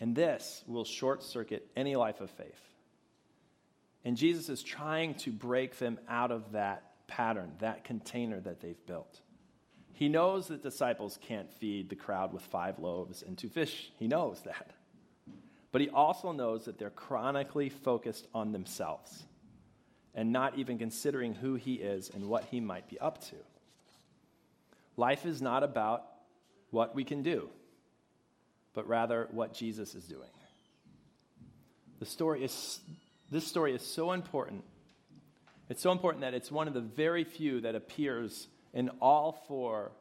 And 0.00 0.16
this 0.16 0.64
will 0.66 0.84
short 0.84 1.22
circuit 1.22 1.70
any 1.76 1.94
life 1.94 2.20
of 2.20 2.30
faith. 2.30 2.60
And 4.04 4.16
Jesus 4.16 4.48
is 4.48 4.62
trying 4.62 5.14
to 5.16 5.30
break 5.30 5.78
them 5.78 6.00
out 6.08 6.32
of 6.32 6.52
that 6.52 6.89
pattern, 7.10 7.52
that 7.58 7.84
container 7.84 8.40
that 8.40 8.60
they've 8.60 8.86
built. 8.86 9.20
He 9.92 10.08
knows 10.08 10.46
that 10.46 10.62
disciples 10.62 11.18
can't 11.20 11.52
feed 11.52 11.90
the 11.90 11.96
crowd 11.96 12.32
with 12.32 12.42
five 12.42 12.78
loaves 12.78 13.22
and 13.22 13.36
two 13.36 13.48
fish. 13.50 13.90
He 13.98 14.06
knows 14.06 14.40
that. 14.42 14.70
But 15.72 15.82
he 15.82 15.90
also 15.90 16.32
knows 16.32 16.64
that 16.64 16.78
they're 16.78 16.88
chronically 16.88 17.68
focused 17.68 18.26
on 18.32 18.52
themselves 18.52 19.24
and 20.14 20.32
not 20.32 20.56
even 20.58 20.78
considering 20.78 21.34
who 21.34 21.54
he 21.56 21.74
is 21.74 22.10
and 22.14 22.28
what 22.28 22.44
he 22.44 22.60
might 22.60 22.88
be 22.88 22.98
up 22.98 23.22
to. 23.26 23.36
Life 24.96 25.26
is 25.26 25.42
not 25.42 25.62
about 25.62 26.04
what 26.70 26.94
we 26.94 27.04
can 27.04 27.22
do, 27.22 27.48
but 28.72 28.88
rather 28.88 29.28
what 29.32 29.52
Jesus 29.52 29.94
is 29.94 30.04
doing. 30.04 30.30
The 31.98 32.06
story 32.06 32.44
is, 32.44 32.80
this 33.30 33.46
story 33.46 33.74
is 33.74 33.82
so 33.82 34.12
important. 34.12 34.64
It's 35.70 35.80
so 35.80 35.92
important 35.92 36.22
that 36.22 36.34
it's 36.34 36.50
one 36.50 36.66
of 36.66 36.74
the 36.74 36.80
very 36.80 37.22
few 37.22 37.60
that 37.60 37.76
appears 37.76 38.48
in 38.74 38.88
all 39.00 39.32
four 39.46 39.92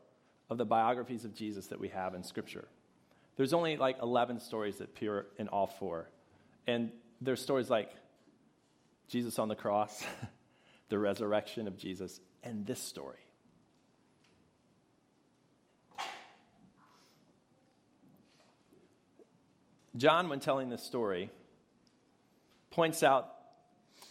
of 0.49 0.57
the 0.57 0.65
biographies 0.65 1.25
of 1.25 1.35
Jesus 1.35 1.67
that 1.67 1.79
we 1.79 1.89
have 1.89 2.15
in 2.15 2.23
Scripture. 2.23 2.67
There's 3.37 3.53
only 3.53 3.77
like 3.77 3.97
11 4.01 4.39
stories 4.39 4.77
that 4.77 4.85
appear 4.85 5.27
in 5.37 5.47
all 5.47 5.67
four. 5.67 6.09
And 6.65 6.91
there's 7.21 7.39
stories 7.39 7.69
like 7.69 7.91
Jesus 9.07 9.37
on 9.37 9.47
the 9.47 9.55
cross, 9.55 10.03
the 10.89 10.97
resurrection 10.97 11.67
of 11.67 11.77
Jesus, 11.77 12.19
and 12.43 12.65
this 12.65 12.81
story. 12.81 13.19
John, 19.95 20.29
when 20.29 20.39
telling 20.39 20.69
this 20.69 20.81
story, 20.81 21.29
points 22.71 23.03
out 23.03 23.38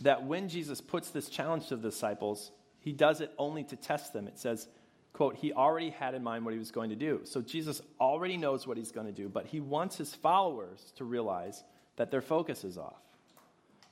that 0.01 0.25
when 0.25 0.49
Jesus 0.49 0.81
puts 0.81 1.11
this 1.11 1.29
challenge 1.29 1.69
to 1.69 1.77
the 1.77 1.91
disciples, 1.91 2.51
he 2.81 2.93
does 2.93 3.21
it 3.21 3.33
only 3.39 3.65
to 3.65 3.77
test 3.77 4.13
them. 4.13 4.29
It 4.29 4.39
says, 4.39 4.69
quote, 5.13 5.37
he 5.37 5.53
already 5.53 5.91
had 5.91 6.15
in 6.15 6.23
mind 6.23 6.45
what 6.45 6.53
he 6.53 6.59
was 6.59 6.71
going 6.71 6.91
to 6.91 6.97
do. 6.97 7.21
So 7.25 7.43
Jesus 7.43 7.83
already 8.01 8.37
knows 8.37 8.67
what 8.67 8.77
he's 8.77 8.93
going 8.93 9.07
to 9.07 9.13
do, 9.13 9.29
but 9.29 9.47
he 9.47 9.61
wants 9.61 9.97
his 9.97 10.15
followers 10.15 10.93
to 10.97 11.05
realize 11.05 11.65
that 11.97 12.11
their 12.11 12.23
focus 12.23 12.65
is 12.65 12.79
off. 12.79 13.03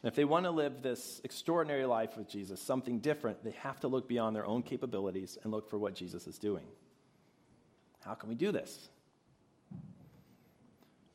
And 0.03 0.09
if 0.13 0.15
they 0.15 0.25
want 0.25 0.45
to 0.45 0.51
live 0.51 0.83
this 0.83 1.21
extraordinary 1.25 1.85
life 1.85 2.17
with 2.17 2.29
Jesus, 2.29 2.61
something 2.61 3.01
different, 3.01 3.43
they 3.43 3.55
have 3.63 3.81
to 3.81 3.89
look 3.89 4.07
beyond 4.07 4.37
their 4.37 4.47
own 4.47 4.63
capabilities 4.63 5.37
and 5.43 5.53
look 5.53 5.69
for 5.69 5.79
what 5.79 5.95
Jesus 5.95 6.29
is 6.29 6.39
doing. 6.39 6.65
How 8.05 8.15
can 8.15 8.29
we 8.29 8.37
do 8.37 8.53
this? 8.53 8.89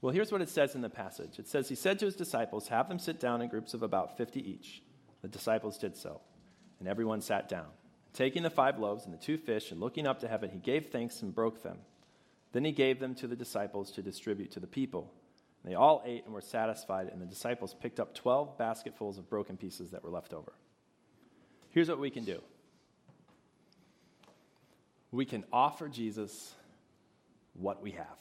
Well, 0.02 0.14
here's 0.14 0.32
what 0.32 0.42
it 0.42 0.50
says 0.50 0.74
in 0.74 0.82
the 0.82 0.90
passage 0.90 1.38
it 1.40 1.48
says, 1.48 1.70
He 1.70 1.76
said 1.76 2.00
to 2.00 2.06
his 2.06 2.16
disciples, 2.16 2.68
Have 2.68 2.90
them 2.90 3.00
sit 3.00 3.20
down 3.20 3.42
in 3.42 3.50
groups 3.50 3.74
of 3.74 3.84
about 3.84 4.18
50 4.18 4.40
each. 4.50 4.82
The 5.22 5.28
disciples 5.28 5.78
did 5.78 5.96
so, 5.96 6.22
and 6.80 6.88
everyone 6.88 7.22
sat 7.22 7.48
down. 7.48 7.68
Taking 8.14 8.44
the 8.44 8.50
five 8.50 8.80
loaves 8.80 9.06
and 9.06 9.14
the 9.14 9.18
two 9.18 9.38
fish 9.38 9.72
and 9.72 9.80
looking 9.80 10.08
up 10.08 10.20
to 10.20 10.28
heaven, 10.28 10.50
he 10.50 10.60
gave 10.60 10.88
thanks 10.88 11.22
and 11.22 11.34
broke 11.34 11.64
them. 11.64 11.78
Then 12.52 12.66
he 12.66 12.72
gave 12.72 13.00
them 13.00 13.16
to 13.16 13.28
the 13.28 13.36
disciples 13.36 13.92
to 13.92 14.02
distribute 14.02 14.52
to 14.52 14.60
the 14.60 14.68
people. 14.68 15.14
And 15.64 15.72
they 15.72 15.76
all 15.76 16.02
ate 16.06 16.26
and 16.26 16.34
were 16.34 16.42
satisfied, 16.42 17.08
and 17.08 17.22
the 17.22 17.26
disciples 17.26 17.74
picked 17.74 18.00
up 18.00 18.16
12 18.16 18.58
basketfuls 18.58 19.18
of 19.18 19.30
broken 19.30 19.56
pieces 19.56 19.92
that 19.92 20.04
were 20.04 20.10
left 20.10 20.34
over. 20.34 20.54
Here's 21.70 21.88
what 21.88 22.00
we 22.00 22.10
can 22.10 22.26
do 22.26 22.42
we 25.12 25.26
can 25.26 25.44
offer 25.52 25.88
Jesus 25.88 26.54
what 27.54 27.82
we 27.82 27.92
have, 27.92 28.18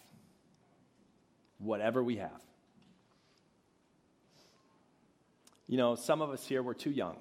whatever 1.60 2.02
we 2.02 2.16
have. 2.16 2.42
You 5.66 5.76
know, 5.76 5.94
some 5.94 6.20
of 6.20 6.30
us 6.30 6.44
here, 6.44 6.62
we're 6.62 6.74
too 6.74 6.90
young. 6.90 7.16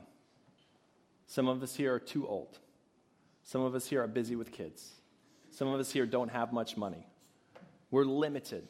Some 1.28 1.48
of 1.48 1.62
us 1.62 1.76
here 1.76 1.94
are 1.94 2.00
too 2.00 2.28
old. 2.28 2.58
Some 3.44 3.62
of 3.62 3.76
us 3.76 3.88
here 3.88 4.02
are 4.02 4.08
busy 4.08 4.36
with 4.36 4.52
kids. 4.52 4.92
Some 5.52 5.68
of 5.68 5.80
us 5.80 5.92
here 5.92 6.06
don't 6.06 6.32
have 6.32 6.52
much 6.52 6.76
money. 6.76 7.06
We're 7.92 8.06
limited. 8.06 8.68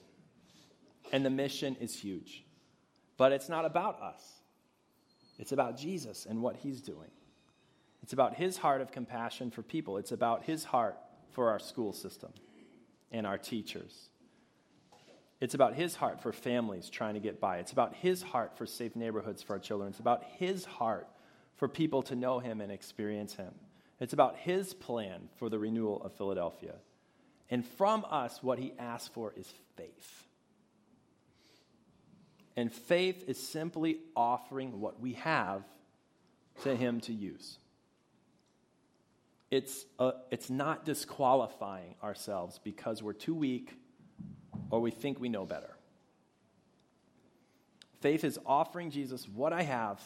And 1.14 1.26
the 1.26 1.30
mission 1.30 1.78
is 1.80 1.96
huge. 1.96 2.44
But 3.18 3.32
it's 3.32 3.50
not 3.50 3.66
about 3.66 4.02
us, 4.02 4.22
it's 5.38 5.52
about 5.52 5.78
Jesus 5.78 6.26
and 6.26 6.42
what 6.42 6.56
he's 6.58 6.82
doing. 6.82 7.12
It's 8.02 8.14
about 8.14 8.36
his 8.36 8.58
heart 8.58 8.82
of 8.82 8.92
compassion 8.92 9.52
for 9.52 9.62
people, 9.62 9.98
it's 9.98 10.12
about 10.12 10.44
his 10.44 10.64
heart 10.64 10.98
for 11.32 11.50
our 11.50 11.60
school 11.60 11.94
system 11.94 12.32
and 13.12 13.28
our 13.28 13.38
teachers. 13.38 14.10
It's 15.42 15.54
about 15.54 15.76
his 15.76 15.96
heart 15.96 16.22
for 16.22 16.34
families 16.34 16.90
trying 16.90 17.14
to 17.14 17.20
get 17.20 17.40
by. 17.40 17.58
It's 17.60 17.72
about 17.72 17.96
his 17.96 18.22
heart 18.22 18.58
for 18.58 18.66
safe 18.66 18.96
neighborhoods 18.96 19.42
for 19.42 19.54
our 19.54 19.60
children. 19.60 19.90
It's 19.90 20.00
about 20.00 20.24
his 20.38 20.66
heart 20.66 21.08
for 21.56 21.68
people 21.68 22.04
to 22.04 22.16
know 22.16 22.40
him 22.40 22.60
and 22.60 22.72
experience 22.72 23.36
him. 23.36 23.54
It's 24.00 24.14
about 24.14 24.38
his 24.38 24.74
plan 24.74 25.30
for 25.38 25.50
the 25.50 25.60
renewal 25.60 26.02
of 26.04 26.14
Philadelphia. 26.14 26.76
And 27.50 27.66
from 27.66 28.06
us, 28.10 28.44
what 28.44 28.60
he 28.60 28.74
asks 28.78 29.10
for 29.10 29.34
is 29.36 29.52
faith. 29.76 30.26
And 32.56 32.72
faith 32.72 33.24
is 33.28 33.42
simply 33.42 34.00
offering 34.16 34.82
what 34.82 35.00
we 35.00 35.14
have 35.14 35.64
to 36.64 36.76
him 36.76 37.00
to 37.02 37.14
use. 37.14 37.58
It's, 39.50 39.86
uh, 39.98 40.12
it's 40.30 40.50
not 40.50 40.86
disqualifying 40.86 41.96
ourselves 42.04 42.60
because 42.64 43.02
we're 43.02 43.14
too 43.14 43.34
weak 43.34 43.74
or 44.70 44.80
we 44.80 44.92
think 44.92 45.20
we 45.20 45.30
know 45.30 45.46
better. 45.46 45.76
Faith 48.02 48.24
is 48.24 48.40
offering 48.46 48.92
Jesus 48.92 49.28
what 49.28 49.52
I 49.52 49.64
have 49.64 50.02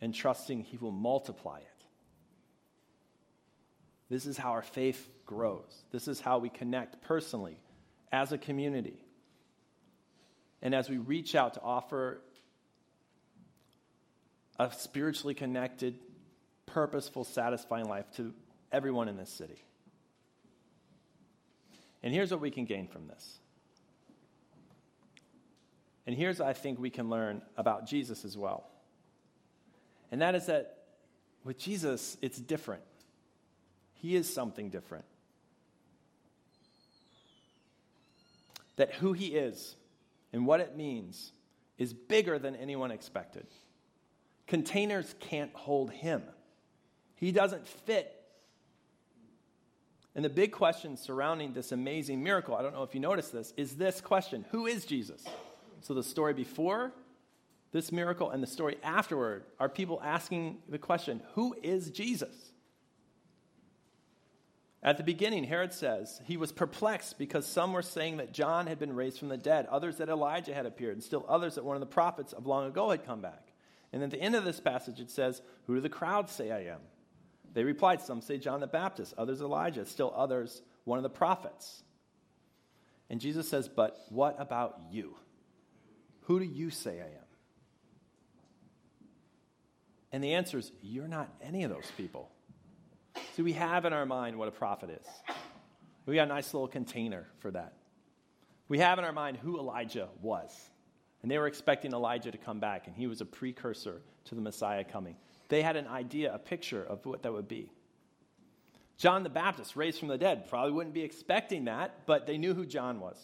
and 0.00 0.14
trusting 0.14 0.62
he 0.62 0.76
will 0.76 0.92
multiply 0.92 1.58
it. 1.58 1.84
This 4.10 4.26
is 4.26 4.36
how 4.36 4.50
our 4.50 4.62
faith 4.62 5.08
grows. 5.24 5.84
This 5.90 6.08
is 6.08 6.20
how 6.20 6.38
we 6.38 6.50
connect 6.50 7.02
personally 7.02 7.58
as 8.12 8.32
a 8.32 8.38
community. 8.38 8.98
And 10.60 10.74
as 10.74 10.88
we 10.88 10.98
reach 10.98 11.34
out 11.34 11.54
to 11.54 11.62
offer 11.62 12.20
a 14.58 14.70
spiritually 14.72 15.34
connected, 15.34 15.98
purposeful, 16.66 17.24
satisfying 17.24 17.88
life 17.88 18.10
to 18.16 18.32
everyone 18.70 19.08
in 19.08 19.16
this 19.16 19.30
city. 19.30 19.64
And 22.02 22.12
here's 22.12 22.30
what 22.30 22.40
we 22.40 22.50
can 22.50 22.66
gain 22.66 22.86
from 22.86 23.06
this. 23.08 23.38
And 26.06 26.14
here's, 26.14 26.40
I 26.40 26.52
think, 26.52 26.78
we 26.78 26.90
can 26.90 27.08
learn 27.08 27.42
about 27.56 27.86
Jesus 27.86 28.24
as 28.24 28.36
well. 28.36 28.68
And 30.12 30.20
that 30.20 30.34
is 30.34 30.46
that 30.46 30.84
with 31.44 31.58
Jesus, 31.58 32.16
it's 32.20 32.38
different. 32.38 32.82
He 33.94 34.16
is 34.16 34.32
something 34.32 34.70
different. 34.70 35.04
That 38.76 38.92
who 38.94 39.12
he 39.12 39.28
is 39.28 39.76
and 40.32 40.46
what 40.46 40.60
it 40.60 40.76
means 40.76 41.32
is 41.78 41.92
bigger 41.92 42.38
than 42.38 42.56
anyone 42.56 42.90
expected. 42.90 43.46
Containers 44.46 45.14
can't 45.20 45.52
hold 45.54 45.90
him, 45.90 46.22
he 47.16 47.32
doesn't 47.32 47.66
fit. 47.66 48.20
And 50.16 50.24
the 50.24 50.30
big 50.30 50.52
question 50.52 50.96
surrounding 50.96 51.54
this 51.54 51.72
amazing 51.72 52.22
miracle, 52.22 52.54
I 52.54 52.62
don't 52.62 52.72
know 52.72 52.84
if 52.84 52.94
you 52.94 53.00
noticed 53.00 53.32
this, 53.32 53.52
is 53.56 53.74
this 53.76 54.00
question 54.00 54.44
Who 54.50 54.66
is 54.66 54.84
Jesus? 54.84 55.24
So 55.84 55.92
the 55.92 56.02
story 56.02 56.32
before 56.32 56.92
this 57.70 57.92
miracle 57.92 58.30
and 58.30 58.42
the 58.42 58.46
story 58.46 58.78
afterward 58.82 59.44
are 59.60 59.68
people 59.68 60.00
asking 60.02 60.56
the 60.66 60.78
question 60.78 61.20
Who 61.34 61.54
is 61.62 61.90
Jesus? 61.90 62.34
At 64.82 64.96
the 64.96 65.02
beginning, 65.02 65.44
Herod 65.44 65.74
says 65.74 66.22
he 66.24 66.38
was 66.38 66.52
perplexed 66.52 67.18
because 67.18 67.46
some 67.46 67.74
were 67.74 67.82
saying 67.82 68.16
that 68.16 68.32
John 68.32 68.66
had 68.66 68.78
been 68.78 68.94
raised 68.94 69.18
from 69.18 69.28
the 69.28 69.36
dead, 69.36 69.66
others 69.66 69.98
that 69.98 70.08
Elijah 70.08 70.54
had 70.54 70.64
appeared, 70.64 70.94
and 70.94 71.02
still 71.02 71.26
others 71.28 71.56
that 71.56 71.64
one 71.64 71.76
of 71.76 71.80
the 71.80 71.86
prophets 71.86 72.32
of 72.32 72.46
long 72.46 72.66
ago 72.66 72.88
had 72.88 73.04
come 73.04 73.20
back. 73.20 73.52
And 73.92 74.02
at 74.02 74.10
the 74.10 74.20
end 74.20 74.34
of 74.34 74.44
this 74.44 74.60
passage, 74.60 75.00
it 75.00 75.10
says, 75.10 75.42
Who 75.66 75.74
do 75.74 75.82
the 75.82 75.90
crowds 75.90 76.32
say 76.32 76.50
I 76.50 76.72
am? 76.72 76.80
They 77.52 77.62
replied, 77.62 78.00
Some 78.00 78.22
say 78.22 78.38
John 78.38 78.60
the 78.60 78.66
Baptist, 78.66 79.12
others 79.18 79.42
Elijah, 79.42 79.84
still 79.84 80.14
others 80.16 80.62
one 80.84 80.98
of 80.98 81.02
the 81.02 81.10
prophets. 81.10 81.82
And 83.10 83.20
Jesus 83.20 83.46
says, 83.46 83.68
But 83.68 83.98
what 84.08 84.36
about 84.38 84.80
you? 84.90 85.16
Who 86.24 86.38
do 86.38 86.44
you 86.44 86.70
say 86.70 87.00
I 87.00 87.06
am? 87.06 87.24
And 90.12 90.22
the 90.22 90.34
answer 90.34 90.58
is, 90.58 90.70
You're 90.82 91.08
not 91.08 91.28
any 91.42 91.64
of 91.64 91.70
those 91.70 91.90
people. 91.96 92.30
See, 93.34 93.42
we 93.42 93.52
have 93.54 93.84
in 93.84 93.92
our 93.92 94.06
mind 94.06 94.38
what 94.38 94.48
a 94.48 94.52
prophet 94.52 94.90
is. 94.90 95.34
We 96.06 96.14
got 96.14 96.24
a 96.24 96.26
nice 96.26 96.52
little 96.52 96.68
container 96.68 97.26
for 97.38 97.50
that. 97.50 97.74
We 98.68 98.78
have 98.78 98.98
in 98.98 99.04
our 99.04 99.12
mind 99.12 99.38
who 99.38 99.58
Elijah 99.58 100.08
was. 100.20 100.50
And 101.22 101.30
they 101.30 101.38
were 101.38 101.46
expecting 101.46 101.92
Elijah 101.92 102.30
to 102.30 102.38
come 102.38 102.60
back, 102.60 102.86
and 102.86 102.94
he 102.94 103.06
was 103.06 103.22
a 103.22 103.24
precursor 103.24 104.02
to 104.26 104.34
the 104.34 104.42
Messiah 104.42 104.84
coming. 104.84 105.16
They 105.48 105.62
had 105.62 105.76
an 105.76 105.86
idea, 105.86 106.34
a 106.34 106.38
picture 106.38 106.84
of 106.84 107.04
what 107.06 107.22
that 107.22 107.32
would 107.32 107.48
be. 107.48 107.72
John 108.98 109.22
the 109.22 109.30
Baptist, 109.30 109.74
raised 109.74 109.98
from 109.98 110.08
the 110.08 110.18
dead, 110.18 110.48
probably 110.48 110.72
wouldn't 110.72 110.94
be 110.94 111.02
expecting 111.02 111.64
that, 111.64 112.06
but 112.06 112.26
they 112.26 112.38
knew 112.38 112.54
who 112.54 112.66
John 112.66 113.00
was. 113.00 113.16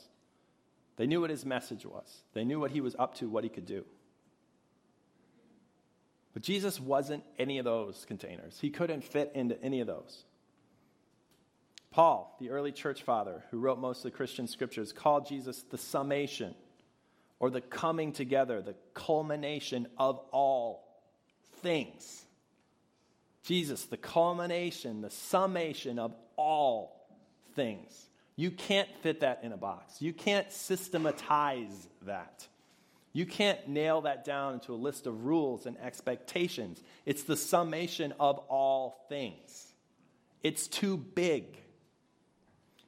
They 1.00 1.06
knew 1.06 1.22
what 1.22 1.30
his 1.30 1.46
message 1.46 1.86
was, 1.86 2.24
they 2.34 2.44
knew 2.44 2.60
what 2.60 2.72
he 2.72 2.82
was 2.82 2.94
up 2.98 3.14
to, 3.14 3.28
what 3.30 3.42
he 3.42 3.48
could 3.48 3.64
do. 3.64 3.86
But 6.34 6.42
Jesus 6.42 6.78
wasn't 6.78 7.24
any 7.38 7.56
of 7.56 7.64
those 7.64 8.04
containers. 8.06 8.58
He 8.60 8.68
couldn't 8.68 9.02
fit 9.02 9.32
into 9.34 9.58
any 9.62 9.80
of 9.80 9.86
those. 9.86 10.24
Paul, 11.90 12.36
the 12.38 12.50
early 12.50 12.70
church 12.70 13.02
father 13.02 13.42
who 13.50 13.58
wrote 13.58 13.78
most 13.78 14.04
of 14.04 14.12
the 14.12 14.16
Christian 14.18 14.46
scriptures, 14.46 14.92
called 14.92 15.26
Jesus 15.26 15.62
the 15.70 15.78
summation 15.78 16.54
or 17.38 17.48
the 17.48 17.62
coming 17.62 18.12
together, 18.12 18.60
the 18.60 18.76
culmination 18.92 19.88
of 19.96 20.18
all 20.32 20.86
things. 21.62 22.26
Jesus, 23.42 23.86
the 23.86 23.96
culmination, 23.96 25.00
the 25.00 25.08
summation 25.08 25.98
of 25.98 26.14
all 26.36 27.08
things. 27.56 28.09
You 28.36 28.50
can't 28.50 28.88
fit 29.02 29.20
that 29.20 29.40
in 29.42 29.52
a 29.52 29.56
box. 29.56 30.00
You 30.00 30.12
can't 30.12 30.50
systematize 30.50 31.88
that. 32.02 32.46
You 33.12 33.26
can't 33.26 33.68
nail 33.68 34.02
that 34.02 34.24
down 34.24 34.54
into 34.54 34.72
a 34.72 34.76
list 34.76 35.06
of 35.06 35.24
rules 35.24 35.66
and 35.66 35.76
expectations. 35.78 36.82
It's 37.04 37.24
the 37.24 37.36
summation 37.36 38.14
of 38.20 38.38
all 38.48 39.04
things. 39.08 39.72
It's 40.42 40.68
too 40.68 40.96
big. 40.96 41.44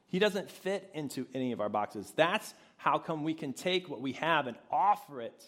He 0.06 0.18
doesn't 0.18 0.50
fit 0.50 0.90
into 0.94 1.26
any 1.34 1.52
of 1.52 1.60
our 1.60 1.68
boxes. 1.68 2.12
That's 2.14 2.54
how 2.76 2.98
come 2.98 3.24
we 3.24 3.34
can 3.34 3.52
take 3.52 3.88
what 3.88 4.00
we 4.00 4.12
have 4.12 4.46
and 4.46 4.56
offer 4.70 5.20
it 5.20 5.44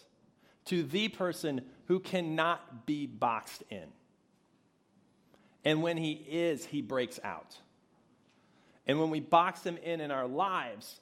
to 0.65 0.83
the 0.83 1.07
person 1.07 1.61
who 1.85 1.99
cannot 1.99 2.85
be 2.85 3.05
boxed 3.05 3.63
in. 3.69 3.85
And 5.63 5.81
when 5.81 5.97
he 5.97 6.11
is, 6.13 6.65
he 6.65 6.81
breaks 6.81 7.19
out. 7.23 7.57
And 8.87 8.99
when 8.99 9.09
we 9.09 9.19
box 9.19 9.63
him 9.63 9.77
in 9.77 10.01
in 10.01 10.11
our 10.11 10.27
lives, 10.27 10.99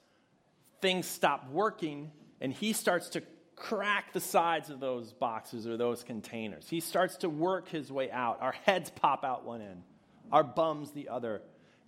things 0.80 1.06
stop 1.06 1.50
working 1.50 2.10
and 2.40 2.52
he 2.52 2.72
starts 2.72 3.10
to 3.10 3.22
crack 3.56 4.12
the 4.12 4.20
sides 4.20 4.70
of 4.70 4.80
those 4.80 5.12
boxes 5.12 5.66
or 5.66 5.76
those 5.76 6.02
containers. 6.02 6.68
He 6.68 6.80
starts 6.80 7.18
to 7.18 7.28
work 7.28 7.68
his 7.68 7.90
way 7.90 8.10
out. 8.10 8.40
Our 8.40 8.52
heads 8.52 8.90
pop 8.90 9.24
out 9.24 9.44
one 9.44 9.62
end, 9.62 9.82
our 10.32 10.44
bums 10.44 10.92
the 10.92 11.08
other. 11.08 11.42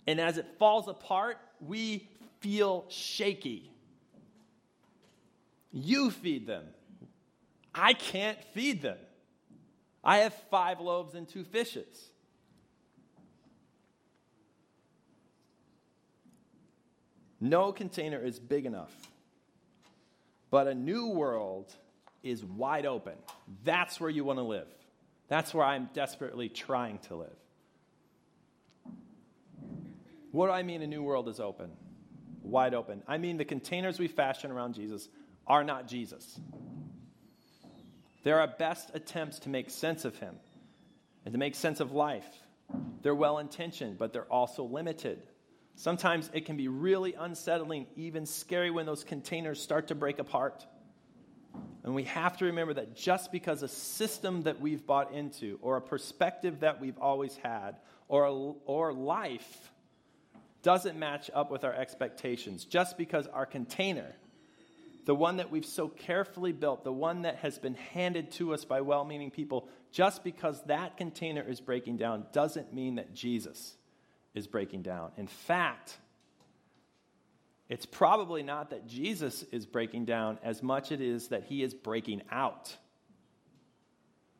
And 0.05 0.21
as 0.21 0.37
it 0.37 0.47
falls 0.57 0.87
apart, 0.87 1.37
we 1.59 2.07
feel 2.39 2.85
shaky. 2.89 3.71
You 5.71 6.11
feed 6.11 6.47
them. 6.47 6.63
I 7.75 7.93
can't 7.93 8.41
feed 8.53 8.81
them. 8.81 8.97
I 10.03 10.19
have 10.19 10.33
five 10.49 10.79
loaves 10.79 11.13
and 11.13 11.27
two 11.27 11.43
fishes. 11.43 12.09
No 17.39 17.71
container 17.71 18.23
is 18.23 18.39
big 18.39 18.65
enough. 18.65 18.93
But 20.49 20.67
a 20.67 20.73
new 20.73 21.09
world 21.09 21.71
is 22.23 22.43
wide 22.43 22.85
open. 22.85 23.13
That's 23.63 23.99
where 23.99 24.09
you 24.09 24.23
want 24.23 24.39
to 24.39 24.43
live. 24.43 24.67
That's 25.27 25.53
where 25.53 25.65
I'm 25.65 25.89
desperately 25.93 26.49
trying 26.49 26.99
to 26.99 27.15
live. 27.15 27.35
What 30.31 30.47
do 30.47 30.53
I 30.53 30.63
mean 30.63 30.81
a 30.81 30.87
new 30.87 31.03
world 31.03 31.27
is 31.27 31.39
open? 31.39 31.71
Wide 32.43 32.73
open. 32.73 33.03
I 33.07 33.17
mean 33.17 33.37
the 33.37 33.45
containers 33.45 33.99
we 33.99 34.07
fashion 34.07 34.51
around 34.51 34.75
Jesus 34.75 35.09
are 35.45 35.63
not 35.63 35.87
Jesus. 35.87 36.39
They're 38.23 38.39
our 38.39 38.47
best 38.47 38.91
attempts 38.93 39.39
to 39.39 39.49
make 39.49 39.69
sense 39.69 40.05
of 40.05 40.17
him 40.17 40.35
and 41.25 41.33
to 41.33 41.37
make 41.37 41.55
sense 41.55 41.79
of 41.79 41.91
life. 41.91 42.27
They're 43.01 43.15
well 43.15 43.37
intentioned, 43.37 43.97
but 43.97 44.13
they're 44.13 44.31
also 44.31 44.63
limited. 44.63 45.21
Sometimes 45.77 46.31
it 46.33 46.45
can 46.45 46.57
be 46.57 46.67
really 46.67 47.13
unsettling, 47.13 47.85
even 47.95 48.25
scary 48.25 48.71
when 48.71 48.87
those 48.87 49.03
containers 49.03 49.61
start 49.61 49.87
to 49.89 49.95
break 49.95 50.17
apart. 50.17 50.65
And 51.83 51.93
we 51.93 52.05
have 52.05 52.35
to 52.37 52.45
remember 52.45 52.73
that 52.73 52.95
just 52.95 53.31
because 53.31 53.61
a 53.61 53.67
system 53.67 54.41
that 54.41 54.59
we've 54.59 54.87
bought 54.87 55.13
into, 55.13 55.59
or 55.61 55.77
a 55.77 55.81
perspective 55.81 56.61
that 56.61 56.81
we've 56.81 56.97
always 56.97 57.37
had, 57.37 57.75
or, 58.07 58.55
or 58.65 58.91
life 58.91 59.71
doesn't 60.63 60.97
match 60.97 61.29
up 61.35 61.51
with 61.51 61.63
our 61.63 61.73
expectations, 61.73 62.65
just 62.65 62.97
because 62.97 63.27
our 63.27 63.45
container, 63.45 64.15
the 65.05 65.13
one 65.13 65.37
that 65.37 65.51
we've 65.51 65.63
so 65.63 65.89
carefully 65.89 66.53
built, 66.53 66.83
the 66.83 66.91
one 66.91 67.21
that 67.21 67.35
has 67.37 67.59
been 67.59 67.75
handed 67.75 68.31
to 68.31 68.51
us 68.51 68.65
by 68.65 68.81
well 68.81 69.05
meaning 69.05 69.29
people, 69.29 69.69
just 69.91 70.23
because 70.23 70.59
that 70.63 70.97
container 70.97 71.43
is 71.47 71.61
breaking 71.61 71.97
down 71.97 72.25
doesn't 72.33 72.73
mean 72.73 72.95
that 72.95 73.13
Jesus 73.13 73.76
is 74.37 74.47
breaking 74.47 74.83
down. 74.83 75.11
In 75.17 75.27
fact, 75.27 75.97
it's 77.67 77.85
probably 77.85 78.43
not 78.43 78.69
that 78.69 78.87
Jesus 78.87 79.43
is 79.51 79.65
breaking 79.65 80.05
down 80.05 80.39
as 80.43 80.63
much 80.63 80.91
it 80.91 81.01
is 81.01 81.29
that 81.29 81.43
he 81.43 81.63
is 81.63 81.73
breaking 81.73 82.21
out 82.31 82.75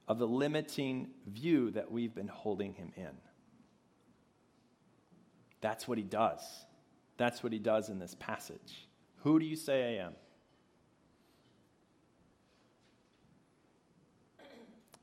of 0.07 0.19
the 0.19 0.27
limiting 0.27 1.09
view 1.25 1.71
that 1.71 1.91
we've 1.91 2.15
been 2.15 2.29
holding 2.29 2.73
him 2.73 2.93
in. 2.95 3.11
That's 5.59 5.87
what 5.87 5.97
he 5.97 6.03
does. 6.05 6.41
That's 7.17 7.43
what 7.43 7.51
he 7.51 7.59
does 7.59 7.89
in 7.89 7.99
this 7.99 8.15
passage. 8.17 8.87
Who 9.23 9.39
do 9.39 9.45
you 9.45 9.57
say 9.57 9.97
I 9.97 10.05
am? 10.05 10.13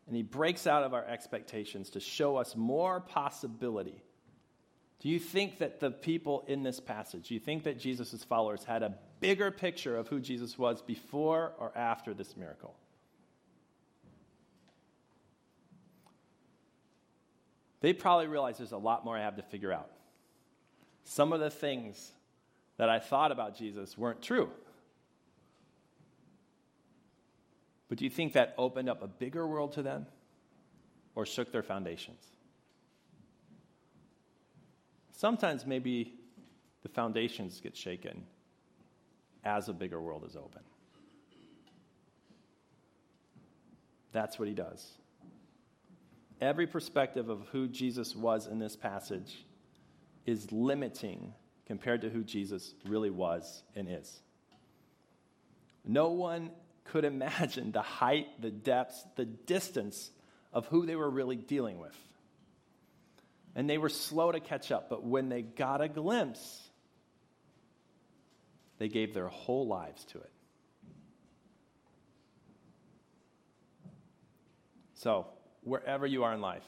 And 0.06 0.16
he 0.16 0.22
breaks 0.22 0.66
out 0.66 0.84
of 0.84 0.94
our 0.94 1.04
expectations 1.04 1.90
to 1.90 2.00
show 2.00 2.36
us 2.36 2.54
more 2.56 3.00
possibility 3.00 4.02
do 5.04 5.10
you 5.10 5.18
think 5.18 5.58
that 5.58 5.80
the 5.80 5.90
people 5.90 6.46
in 6.48 6.62
this 6.62 6.80
passage, 6.80 7.28
do 7.28 7.34
you 7.34 7.40
think 7.40 7.64
that 7.64 7.78
Jesus' 7.78 8.24
followers 8.24 8.64
had 8.64 8.82
a 8.82 8.94
bigger 9.20 9.50
picture 9.50 9.98
of 9.98 10.08
who 10.08 10.18
Jesus 10.18 10.58
was 10.58 10.80
before 10.80 11.52
or 11.58 11.76
after 11.76 12.14
this 12.14 12.38
miracle? 12.38 12.74
They 17.82 17.92
probably 17.92 18.28
realized 18.28 18.60
there's 18.60 18.72
a 18.72 18.78
lot 18.78 19.04
more 19.04 19.14
I 19.14 19.20
have 19.20 19.36
to 19.36 19.42
figure 19.42 19.74
out. 19.74 19.90
Some 21.02 21.34
of 21.34 21.40
the 21.40 21.50
things 21.50 22.12
that 22.78 22.88
I 22.88 22.98
thought 22.98 23.30
about 23.30 23.58
Jesus 23.58 23.98
weren't 23.98 24.22
true. 24.22 24.48
But 27.90 27.98
do 27.98 28.04
you 28.04 28.10
think 28.10 28.32
that 28.32 28.54
opened 28.56 28.88
up 28.88 29.02
a 29.02 29.06
bigger 29.06 29.46
world 29.46 29.72
to 29.72 29.82
them 29.82 30.06
or 31.14 31.26
shook 31.26 31.52
their 31.52 31.62
foundations? 31.62 32.22
Sometimes 35.24 35.64
maybe 35.64 36.12
the 36.82 36.90
foundations 36.90 37.58
get 37.58 37.74
shaken 37.74 38.26
as 39.42 39.70
a 39.70 39.72
bigger 39.72 39.98
world 39.98 40.22
is 40.28 40.36
open. 40.36 40.60
That's 44.12 44.38
what 44.38 44.48
he 44.48 44.54
does. 44.54 44.86
Every 46.42 46.66
perspective 46.66 47.30
of 47.30 47.40
who 47.52 47.68
Jesus 47.68 48.14
was 48.14 48.46
in 48.46 48.58
this 48.58 48.76
passage 48.76 49.46
is 50.26 50.52
limiting 50.52 51.32
compared 51.64 52.02
to 52.02 52.10
who 52.10 52.22
Jesus 52.22 52.74
really 52.84 53.08
was 53.08 53.62
and 53.74 53.88
is. 53.88 54.20
No 55.86 56.08
one 56.10 56.50
could 56.84 57.04
imagine 57.14 57.72
the 57.72 57.80
height, 57.80 58.26
the 58.42 58.50
depths, 58.50 59.02
the 59.16 59.24
distance 59.24 60.10
of 60.52 60.66
who 60.66 60.84
they 60.84 60.96
were 60.96 61.08
really 61.08 61.36
dealing 61.36 61.78
with 61.78 61.96
and 63.54 63.68
they 63.68 63.78
were 63.78 63.88
slow 63.88 64.32
to 64.32 64.40
catch 64.40 64.72
up. 64.72 64.88
But 64.88 65.04
when 65.04 65.28
they 65.28 65.42
got 65.42 65.80
a 65.80 65.88
glimpse, 65.88 66.60
they 68.78 68.88
gave 68.88 69.14
their 69.14 69.28
whole 69.28 69.66
lives 69.66 70.04
to 70.06 70.18
it. 70.18 70.30
So, 74.94 75.26
wherever 75.62 76.06
you 76.06 76.24
are 76.24 76.32
in 76.32 76.40
life 76.40 76.64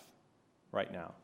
right 0.71 0.93
now, 0.93 1.15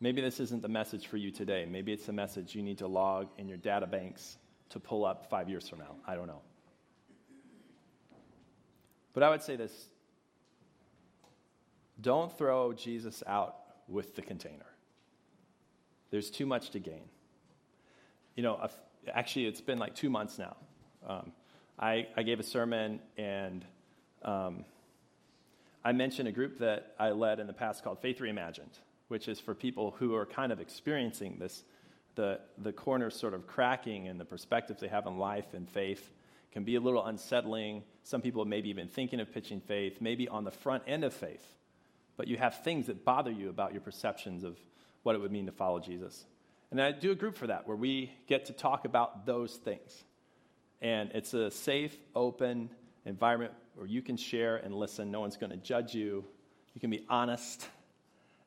maybe 0.00 0.20
this 0.20 0.40
isn't 0.40 0.62
the 0.62 0.68
message 0.68 1.08
for 1.08 1.16
you 1.16 1.30
today. 1.30 1.66
Maybe 1.68 1.92
it's 1.92 2.08
a 2.08 2.12
message 2.12 2.54
you 2.54 2.62
need 2.62 2.78
to 2.78 2.86
log 2.86 3.28
in 3.38 3.48
your 3.48 3.58
data 3.58 3.86
banks 3.86 4.36
to 4.70 4.80
pull 4.80 5.04
up 5.04 5.28
five 5.28 5.48
years 5.48 5.68
from 5.68 5.80
now. 5.80 5.96
I 6.06 6.14
don't 6.14 6.26
know. 6.26 6.42
But 9.14 9.22
I 9.24 9.30
would 9.30 9.42
say 9.42 9.56
this 9.56 9.88
don't 12.00 12.36
throw 12.38 12.72
Jesus 12.72 13.24
out 13.26 13.56
with 13.88 14.14
the 14.14 14.22
container. 14.22 14.66
There's 16.10 16.30
too 16.30 16.46
much 16.46 16.70
to 16.70 16.78
gain. 16.78 17.08
You 18.36 18.42
know, 18.42 18.68
actually, 19.12 19.46
it's 19.46 19.60
been 19.60 19.78
like 19.78 19.94
two 19.94 20.10
months 20.10 20.38
now. 20.38 20.56
Um, 21.06 21.32
I, 21.78 22.08
I, 22.16 22.22
gave 22.22 22.40
a 22.40 22.42
sermon 22.42 23.00
and 23.16 23.64
um, 24.22 24.64
I 25.84 25.92
mentioned 25.92 26.28
a 26.28 26.32
group 26.32 26.58
that 26.58 26.94
I 26.98 27.10
led 27.10 27.38
in 27.38 27.46
the 27.46 27.52
past 27.52 27.84
called 27.84 28.00
Faith 28.00 28.18
Reimagined, 28.18 28.78
which 29.08 29.28
is 29.28 29.38
for 29.38 29.54
people 29.54 29.94
who 29.98 30.14
are 30.14 30.26
kind 30.26 30.50
of 30.50 30.60
experiencing 30.60 31.36
this, 31.38 31.62
the, 32.16 32.40
the 32.58 32.72
corners 32.72 33.14
sort 33.14 33.32
of 33.32 33.46
cracking 33.46 34.08
and 34.08 34.18
the 34.18 34.24
perspectives 34.24 34.80
they 34.80 34.88
have 34.88 35.06
on 35.06 35.18
life 35.18 35.54
and 35.54 35.68
faith 35.68 36.10
can 36.50 36.64
be 36.64 36.74
a 36.74 36.80
little 36.80 37.06
unsettling. 37.06 37.84
Some 38.02 38.22
people 38.22 38.44
may 38.44 38.60
be 38.60 38.70
even 38.70 38.88
thinking 38.88 39.20
of 39.20 39.32
pitching 39.32 39.60
faith, 39.60 39.98
maybe 40.00 40.28
on 40.28 40.44
the 40.44 40.50
front 40.50 40.82
end 40.86 41.04
of 41.04 41.14
faith 41.14 41.57
but 42.18 42.26
you 42.26 42.36
have 42.36 42.62
things 42.62 42.88
that 42.88 43.04
bother 43.04 43.30
you 43.30 43.48
about 43.48 43.72
your 43.72 43.80
perceptions 43.80 44.44
of 44.44 44.58
what 45.04 45.14
it 45.14 45.20
would 45.20 45.32
mean 45.32 45.46
to 45.46 45.52
follow 45.52 45.78
Jesus. 45.78 46.26
And 46.70 46.82
I 46.82 46.92
do 46.92 47.12
a 47.12 47.14
group 47.14 47.38
for 47.38 47.46
that 47.46 47.66
where 47.66 47.76
we 47.76 48.12
get 48.26 48.46
to 48.46 48.52
talk 48.52 48.84
about 48.84 49.24
those 49.24 49.54
things. 49.54 50.04
And 50.82 51.10
it's 51.14 51.32
a 51.32 51.50
safe, 51.50 51.96
open 52.14 52.70
environment 53.06 53.52
where 53.76 53.86
you 53.86 54.02
can 54.02 54.16
share 54.16 54.56
and 54.56 54.74
listen. 54.74 55.10
No 55.10 55.20
one's 55.20 55.36
going 55.36 55.52
to 55.52 55.56
judge 55.56 55.94
you. 55.94 56.24
You 56.74 56.80
can 56.80 56.90
be 56.90 57.06
honest. 57.08 57.66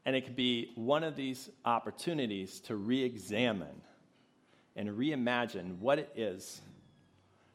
And 0.05 0.15
it 0.15 0.25
can 0.25 0.33
be 0.33 0.71
one 0.75 1.03
of 1.03 1.15
these 1.15 1.49
opportunities 1.63 2.59
to 2.61 2.75
re 2.75 3.01
examine 3.03 3.81
and 4.75 4.89
reimagine 4.89 5.77
what 5.79 5.97
it 5.97 6.11
is 6.15 6.61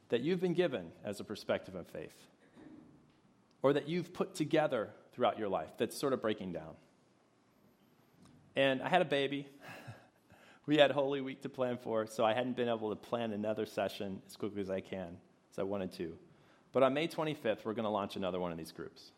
that 0.08 0.22
you've 0.22 0.40
been 0.40 0.54
given 0.54 0.90
as 1.04 1.20
a 1.20 1.24
perspective 1.24 1.74
of 1.74 1.86
faith, 1.88 2.14
or 3.62 3.72
that 3.72 3.88
you've 3.88 4.14
put 4.14 4.34
together 4.34 4.90
throughout 5.16 5.38
your 5.38 5.48
life 5.48 5.70
that's 5.78 5.98
sort 5.98 6.12
of 6.12 6.20
breaking 6.20 6.52
down. 6.52 6.74
And 8.54 8.82
I 8.82 8.88
had 8.88 9.00
a 9.00 9.06
baby. 9.06 9.48
we 10.66 10.76
had 10.76 10.90
Holy 10.90 11.22
Week 11.22 11.40
to 11.42 11.48
plan 11.48 11.78
for, 11.82 12.06
so 12.06 12.24
I 12.24 12.34
hadn't 12.34 12.54
been 12.54 12.68
able 12.68 12.90
to 12.90 12.96
plan 12.96 13.32
another 13.32 13.64
session 13.64 14.20
as 14.26 14.36
quickly 14.36 14.60
as 14.60 14.70
I 14.70 14.80
can, 14.80 15.16
as 15.50 15.58
I 15.58 15.62
wanted 15.62 15.92
to. 15.94 16.12
But 16.72 16.82
on 16.82 16.92
May 16.92 17.08
25th, 17.08 17.64
we're 17.64 17.72
going 17.72 17.84
to 17.84 17.90
launch 17.90 18.16
another 18.16 18.38
one 18.38 18.52
of 18.52 18.58
these 18.58 18.72
groups. 18.72 19.10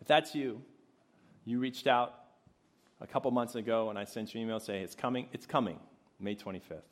If 0.00 0.08
that's 0.08 0.34
you, 0.34 0.60
you 1.44 1.60
reached 1.60 1.86
out 1.86 2.14
a 3.00 3.06
couple 3.06 3.30
months 3.30 3.54
ago 3.54 3.90
and 3.90 3.98
I 3.98 4.04
sent 4.04 4.34
you 4.34 4.40
an 4.40 4.46
email 4.46 4.58
saying 4.58 4.82
it's 4.82 4.96
coming, 4.96 5.28
it's 5.32 5.46
coming, 5.46 5.78
May 6.18 6.34
25th. 6.34 6.82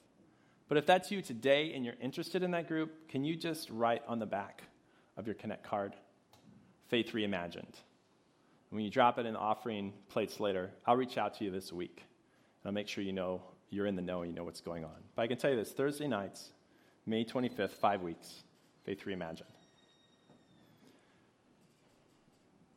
But 0.69 0.79
if 0.79 0.87
that's 0.87 1.11
you 1.11 1.21
today 1.23 1.73
and 1.75 1.85
you're 1.85 1.97
interested 2.01 2.45
in 2.45 2.53
that 2.53 2.69
group, 2.69 3.09
can 3.09 3.25
you 3.25 3.35
just 3.35 3.71
write 3.71 4.03
on 4.07 4.21
the 4.21 4.27
back 4.27 4.63
of 5.17 5.27
your 5.27 5.35
Connect 5.35 5.65
card, 5.65 5.97
Faith 6.89 7.13
Reimagined? 7.13 7.75
When 8.71 8.85
you 8.85 8.91
drop 8.91 9.19
it 9.19 9.27
in 9.27 9.33
the 9.33 9.39
offering 9.39 9.93
plates 10.11 10.41
later, 10.41 10.71
I'll 10.87 10.97
reach 10.97 11.17
out 11.17 11.39
to 11.39 11.45
you 11.45 11.51
this 11.51 11.73
week. 11.73 12.03
And 12.63 12.69
I'll 12.69 12.73
make 12.73 12.89
sure 12.89 13.03
you 13.03 13.13
know 13.13 13.43
you're 13.71 13.87
in 13.87 13.97
the 13.97 14.03
know 14.03 14.23
and 14.23 14.31
you 14.31 14.37
know 14.37 14.45
what's 14.45 14.61
going 14.61 14.85
on. 14.85 14.91
But 15.15 15.23
I 15.23 15.27
can 15.27 15.39
tell 15.39 15.51
you 15.51 15.57
this 15.57 15.73
Thursday 15.73 16.07
nights, 16.07 16.51
May 17.07 17.25
25th, 17.25 17.71
five 17.71 18.03
weeks, 18.03 18.45
Faith 18.85 19.05
Reimagined. 19.07 19.43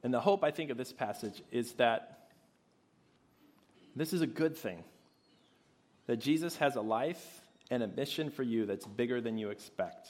And 0.04 0.14
the 0.14 0.20
hope, 0.20 0.44
I 0.44 0.52
think, 0.52 0.72
of 0.72 0.78
this 0.78 0.92
passage 0.92 1.44
is 1.52 1.74
that 1.74 2.30
this 3.96 4.14
is 4.14 4.22
a 4.22 4.28
good 4.28 4.58
thing. 4.58 4.84
That 6.08 6.18
Jesus 6.18 6.56
has 6.58 6.76
a 6.76 6.82
life 6.82 7.42
and 7.70 7.84
a 7.84 7.88
mission 7.88 8.32
for 8.32 8.44
you 8.44 8.66
that's 8.66 8.86
bigger 8.86 9.22
than 9.22 9.38
you 9.38 9.50
expect. 9.50 10.10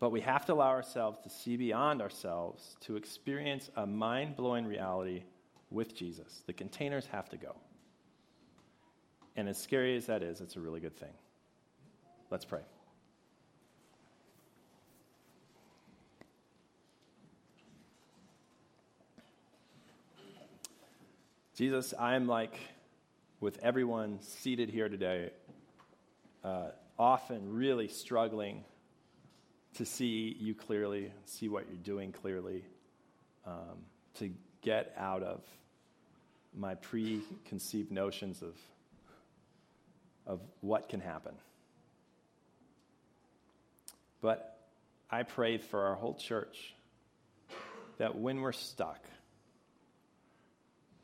But 0.00 0.10
we 0.10 0.20
have 0.20 0.46
to 0.46 0.52
allow 0.52 0.70
ourselves 0.70 1.18
to 1.24 1.30
see 1.30 1.56
beyond 1.56 2.00
ourselves 2.00 2.76
to 2.82 2.96
experience 2.96 3.68
a 3.76 3.86
mind 3.86 4.36
blowing 4.36 4.64
reality 4.64 5.24
with 5.70 5.96
Jesus. 5.96 6.42
The 6.46 6.52
containers 6.52 7.06
have 7.06 7.28
to 7.30 7.36
go. 7.36 7.56
And 9.36 9.48
as 9.48 9.58
scary 9.58 9.96
as 9.96 10.06
that 10.06 10.22
is, 10.22 10.40
it's 10.40 10.56
a 10.56 10.60
really 10.60 10.80
good 10.80 10.96
thing. 10.96 11.12
Let's 12.30 12.44
pray. 12.44 12.60
Jesus, 21.54 21.92
I 21.98 22.14
am 22.14 22.28
like 22.28 22.56
with 23.40 23.58
everyone 23.64 24.20
seated 24.20 24.70
here 24.70 24.88
today, 24.88 25.30
uh, 26.44 26.68
often 26.96 27.52
really 27.52 27.88
struggling 27.88 28.62
to 29.78 29.84
see 29.84 30.36
you 30.40 30.56
clearly, 30.56 31.12
see 31.24 31.48
what 31.48 31.66
you're 31.68 31.76
doing 31.76 32.10
clearly, 32.10 32.64
um, 33.46 33.78
to 34.14 34.28
get 34.60 34.92
out 34.98 35.22
of 35.22 35.40
my 36.52 36.74
preconceived 36.74 37.92
notions 37.92 38.42
of, 38.42 38.56
of 40.26 40.40
what 40.62 40.88
can 40.88 40.98
happen. 40.98 41.32
But 44.20 44.58
I 45.12 45.22
pray 45.22 45.58
for 45.58 45.86
our 45.86 45.94
whole 45.94 46.14
church 46.14 46.74
that 47.98 48.18
when 48.18 48.40
we're 48.40 48.50
stuck, 48.50 49.04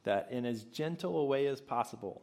that 0.03 0.33
in 0.33 0.45
as 0.45 0.65
gentle 0.65 1.17
a 1.19 1.25
way 1.25 1.47
as 1.47 1.61
possible, 1.61 2.23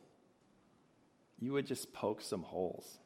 you 1.39 1.53
would 1.53 1.65
just 1.65 1.93
poke 1.93 2.19
some 2.19 2.43
holes 2.43 2.97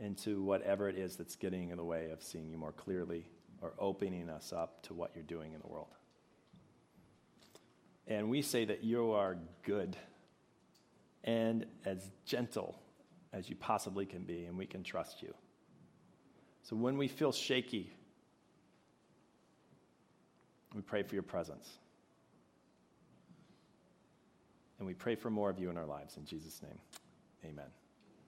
into 0.00 0.42
whatever 0.42 0.88
it 0.88 0.98
is 0.98 1.16
that's 1.16 1.36
getting 1.36 1.70
in 1.70 1.76
the 1.76 1.84
way 1.84 2.10
of 2.10 2.22
seeing 2.22 2.50
you 2.50 2.58
more 2.58 2.72
clearly 2.72 3.26
or 3.62 3.72
opening 3.78 4.28
us 4.28 4.52
up 4.52 4.82
to 4.82 4.94
what 4.94 5.12
you're 5.14 5.24
doing 5.24 5.52
in 5.52 5.60
the 5.60 5.66
world. 5.66 5.94
And 8.06 8.28
we 8.28 8.42
say 8.42 8.64
that 8.64 8.84
you 8.84 9.12
are 9.12 9.38
good 9.62 9.96
and 11.22 11.64
as 11.86 12.10
gentle 12.26 12.78
as 13.32 13.48
you 13.48 13.56
possibly 13.56 14.06
can 14.06 14.22
be, 14.22 14.44
and 14.44 14.56
we 14.56 14.66
can 14.66 14.84
trust 14.84 15.22
you. 15.22 15.34
So 16.62 16.76
when 16.76 16.96
we 16.96 17.08
feel 17.08 17.32
shaky, 17.32 17.90
we 20.74 20.82
pray 20.82 21.02
for 21.02 21.14
your 21.14 21.22
presence. 21.22 21.68
And 24.78 24.86
we 24.86 24.94
pray 24.94 25.14
for 25.14 25.30
more 25.30 25.50
of 25.50 25.58
you 25.58 25.70
in 25.70 25.76
our 25.76 25.86
lives. 25.86 26.16
In 26.16 26.24
Jesus' 26.24 26.60
name, 26.62 26.78
amen. 27.44 27.83